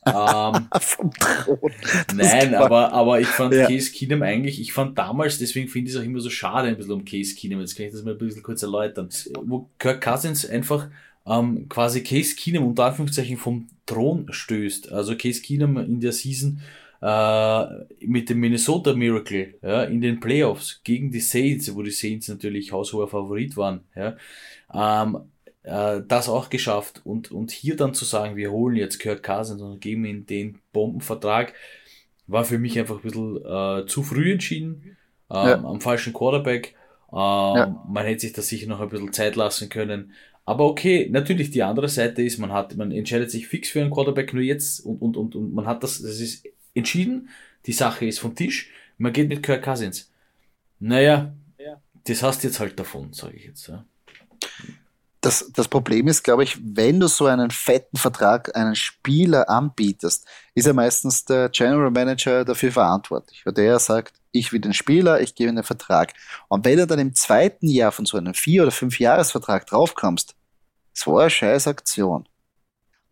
[0.07, 1.73] Ähm, Vom Thron.
[2.15, 3.67] Nein, aber, aber ich fand ja.
[3.67, 6.77] Case Keenum eigentlich, ich fand damals, deswegen finde ich es auch immer so schade ein
[6.77, 9.09] bisschen um Case Keenum, jetzt kann ich das mal ein bisschen kurz erläutern,
[9.43, 10.89] wo Kirk Cousins einfach
[11.27, 14.93] ähm, quasi Case Keenum unter Anführungszeichen vom Thron stößt.
[14.93, 16.61] Also Case Keenum in der Season
[17.01, 17.67] äh,
[18.07, 22.73] mit dem Minnesota Miracle ja, in den Playoffs gegen die Saints, wo die Saints natürlich
[22.73, 24.17] haushoher Favorit waren, ja,
[24.73, 25.19] ähm,
[25.65, 29.62] äh, das auch geschafft und, und hier dann zu sagen, wir holen jetzt Kirk Cousins
[29.62, 31.55] und geben ihm den Bombenvertrag,
[32.27, 34.97] war für mich einfach ein bisschen äh, zu früh entschieden,
[35.31, 35.65] ähm, ja.
[35.65, 36.75] am falschen Quarterback.
[37.12, 37.85] Ähm, ja.
[37.89, 40.12] Man hätte sich da sicher noch ein bisschen Zeit lassen können.
[40.45, 43.91] Aber okay, natürlich die andere Seite ist, man hat, man entscheidet sich fix für einen
[43.91, 47.31] Quarterback nur jetzt und, und, und, und man hat das, das ist entschieden,
[47.65, 50.11] die Sache ist vom Tisch, man geht mit Kirk Cousins.
[50.81, 51.81] Naja, ja.
[52.05, 53.69] das hast du jetzt halt davon, sage ich jetzt.
[53.69, 53.87] Ja
[55.25, 60.27] das, das Problem ist, glaube ich, wenn du so einen fetten Vertrag einen Spieler anbietest,
[60.55, 63.45] ist ja meistens der General Manager dafür verantwortlich.
[63.47, 66.12] Weil der sagt, ich will den Spieler, ich gebe ihm den Vertrag.
[66.49, 70.35] Und wenn du dann im zweiten Jahr von so einem Vier- oder Fünf-Jahres-Vertrag draufkommst,
[70.93, 72.29] das war eine scheiß Aktion,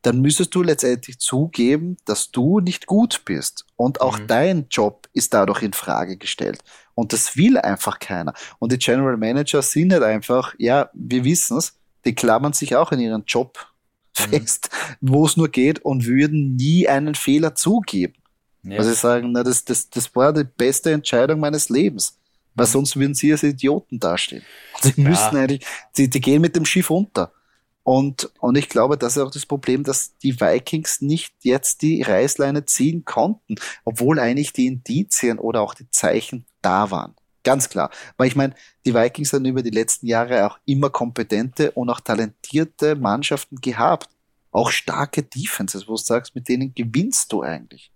[0.03, 3.65] dann müsstest du letztendlich zugeben, dass du nicht gut bist.
[3.77, 4.27] Und auch mhm.
[4.27, 6.63] dein Job ist dadurch in Frage gestellt.
[6.95, 8.35] Und das will einfach keiner.
[8.59, 12.93] Und die General Manager sind nicht einfach, ja, wir wissen es, die klammern sich auch
[12.93, 13.59] in ihren Job
[14.19, 14.31] mhm.
[14.31, 18.15] fest, wo es nur geht und würden nie einen Fehler zugeben.
[18.63, 18.79] Ja.
[18.79, 22.19] Also sie sagen, na, das, das, das war die beste Entscheidung meines Lebens.
[22.55, 22.71] Weil mhm.
[22.71, 24.43] sonst würden sie als Idioten dastehen.
[24.83, 25.09] Sie ja.
[25.09, 27.33] müssen eigentlich, die, die gehen mit dem Schiff unter.
[27.85, 32.03] Und, und ich glaube, das ist auch das Problem, dass die Vikings nicht jetzt die
[32.03, 37.15] Reißleine ziehen konnten, obwohl eigentlich die Indizien oder auch die Zeichen da waren.
[37.45, 37.91] Ganz klar.
[38.17, 42.01] Weil ich meine, die Vikings haben über die letzten Jahre auch immer kompetente und auch
[42.01, 44.09] talentierte Mannschaften gehabt.
[44.51, 47.91] Auch starke Defenses, wo du sagst, mit denen gewinnst du eigentlich.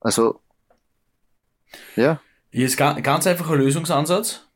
[0.00, 0.40] Also,
[1.94, 2.20] ja.
[2.50, 4.46] Hier ist ganz einfacher Lösungsansatz.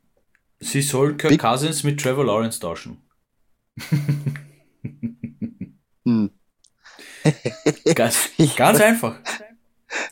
[0.58, 3.02] Sie soll Kirk Cousins mit Trevor Lawrence tauschen.
[6.04, 6.30] hm.
[7.94, 9.18] ganz, ganz einfach.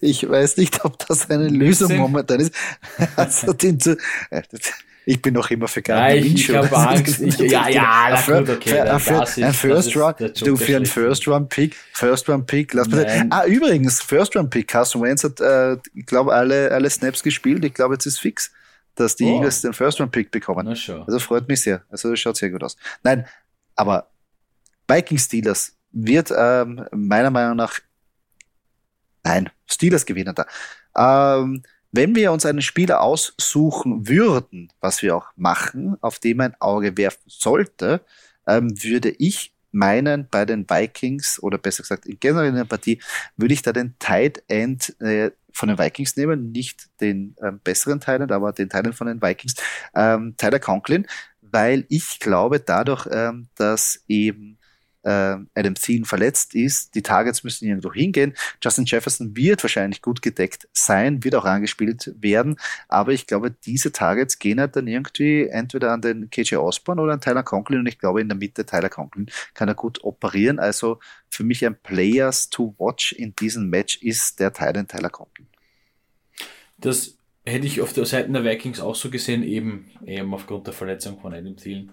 [0.01, 2.55] Ich weiß nicht, ob das eine Lösung momentan ist.
[3.17, 3.97] Also den zu,
[5.07, 7.21] ich bin noch immer für Gardner ja, ich, ich habe Angst.
[7.25, 8.99] Ich, ja, ja, na gut, okay.
[8.99, 12.89] Für, ist, ein First Round, du für einen First Round Pick, First Round Pick, lass
[12.89, 13.27] mal.
[13.31, 17.65] Ah, übrigens, First Round Pick, Carson Wentz hat, äh, ich glaube, alle, alle Snaps gespielt.
[17.65, 18.51] Ich glaube, jetzt ist fix,
[18.95, 19.37] dass die oh.
[19.37, 20.67] Eagles den First Round Pick bekommen.
[20.67, 21.83] Also freut mich sehr.
[21.91, 22.77] Also das schaut sehr gut aus.
[23.03, 23.27] Nein,
[23.77, 24.09] aber
[24.89, 27.79] Viking Steelers wird ähm, meiner Meinung nach
[29.25, 30.47] Nein, Steelers gewinnen da.
[30.97, 31.63] Ähm,
[31.93, 36.97] wenn wir uns einen Spieler aussuchen würden, was wir auch machen, auf dem ein Auge
[36.97, 38.01] werfen sollte,
[38.47, 43.01] ähm, würde ich meinen, bei den Vikings oder besser gesagt in generell in der Partie,
[43.37, 48.01] würde ich da den Tight End äh, von den Vikings nehmen, nicht den ähm, besseren
[48.01, 49.55] Tight aber den Tight von den Vikings,
[49.95, 51.07] ähm, Tyler Conklin,
[51.41, 54.59] weil ich glaube dadurch, ähm, dass eben
[55.05, 56.95] äh, Adam Thielen verletzt ist.
[56.95, 58.35] Die Targets müssen irgendwo hingehen.
[58.63, 62.57] Justin Jefferson wird wahrscheinlich gut gedeckt sein, wird auch angespielt werden.
[62.89, 67.13] Aber ich glaube, diese Targets gehen halt dann irgendwie entweder an den KJ Osborne oder
[67.15, 67.81] an Tyler Conklin.
[67.81, 70.59] Und ich glaube, in der Mitte Tyler Conklin kann er gut operieren.
[70.59, 70.99] Also
[71.29, 75.47] für mich ein Players to watch in diesem Match ist der Teil Tyler Conklin.
[76.79, 80.75] Das hätte ich auf der Seite der Vikings auch so gesehen, eben, eben aufgrund der
[80.75, 81.93] Verletzung von Adam Thielen.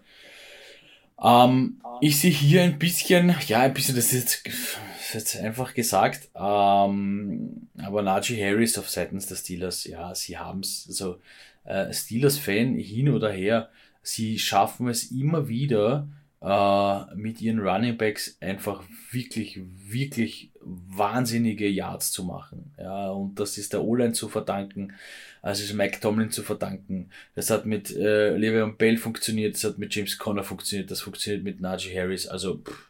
[1.24, 5.38] Ähm, ich sehe hier ein bisschen, ja, ein bisschen, das ist jetzt, das ist jetzt
[5.38, 11.20] einfach gesagt, ähm, aber Najee Harris auf seitens der Steelers, ja, sie haben es, also
[11.64, 13.70] äh, Steelers-Fan hin oder her,
[14.02, 16.08] sie schaffen es immer wieder,
[16.42, 22.74] äh, mit ihren Running Backs einfach wirklich, wirklich wahnsinnige Yards zu machen.
[22.78, 24.94] Ja, und das ist der O-Line zu verdanken,
[25.42, 27.10] also ist Mike Tomlin zu verdanken.
[27.36, 31.44] Das hat mit äh, Le'Veon Bell funktioniert, das hat mit James Conner funktioniert, das funktioniert
[31.44, 32.28] mit Najee Harris.
[32.28, 32.90] Also, pff,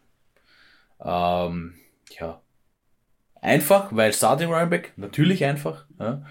[1.03, 1.73] ähm,
[2.19, 2.41] ja,
[3.41, 5.85] einfach, weil Starting Running Back, natürlich einfach.
[5.99, 6.25] Ja.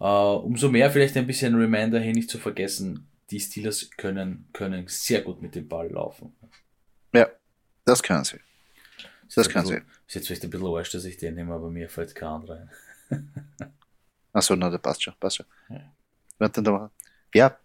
[0.00, 4.84] Uh, umso mehr vielleicht ein bisschen Reminder hier nicht zu vergessen, die Steelers können, können
[4.88, 6.34] sehr gut mit dem Ball laufen.
[7.84, 8.38] Das können sie.
[9.34, 9.82] Das können sie.
[10.06, 12.68] Ist jetzt vielleicht ein bisschen arsch, dass ich den nehme, aber mir fällt kein anderer
[13.10, 13.30] ein.
[14.32, 15.46] Achso, na, der passt schon, passt schon.
[15.68, 16.90] Ja.
[17.34, 17.58] ja,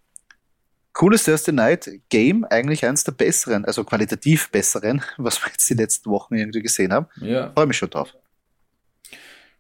[0.94, 5.76] cooles Thursday Night Game, eigentlich eines der besseren, also qualitativ besseren, was wir jetzt die
[5.76, 7.08] letzten Wochen irgendwie gesehen haben.
[7.18, 7.52] Ja.
[7.54, 8.14] Freue mich schon drauf.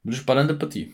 [0.03, 0.93] Eine spannende Partie.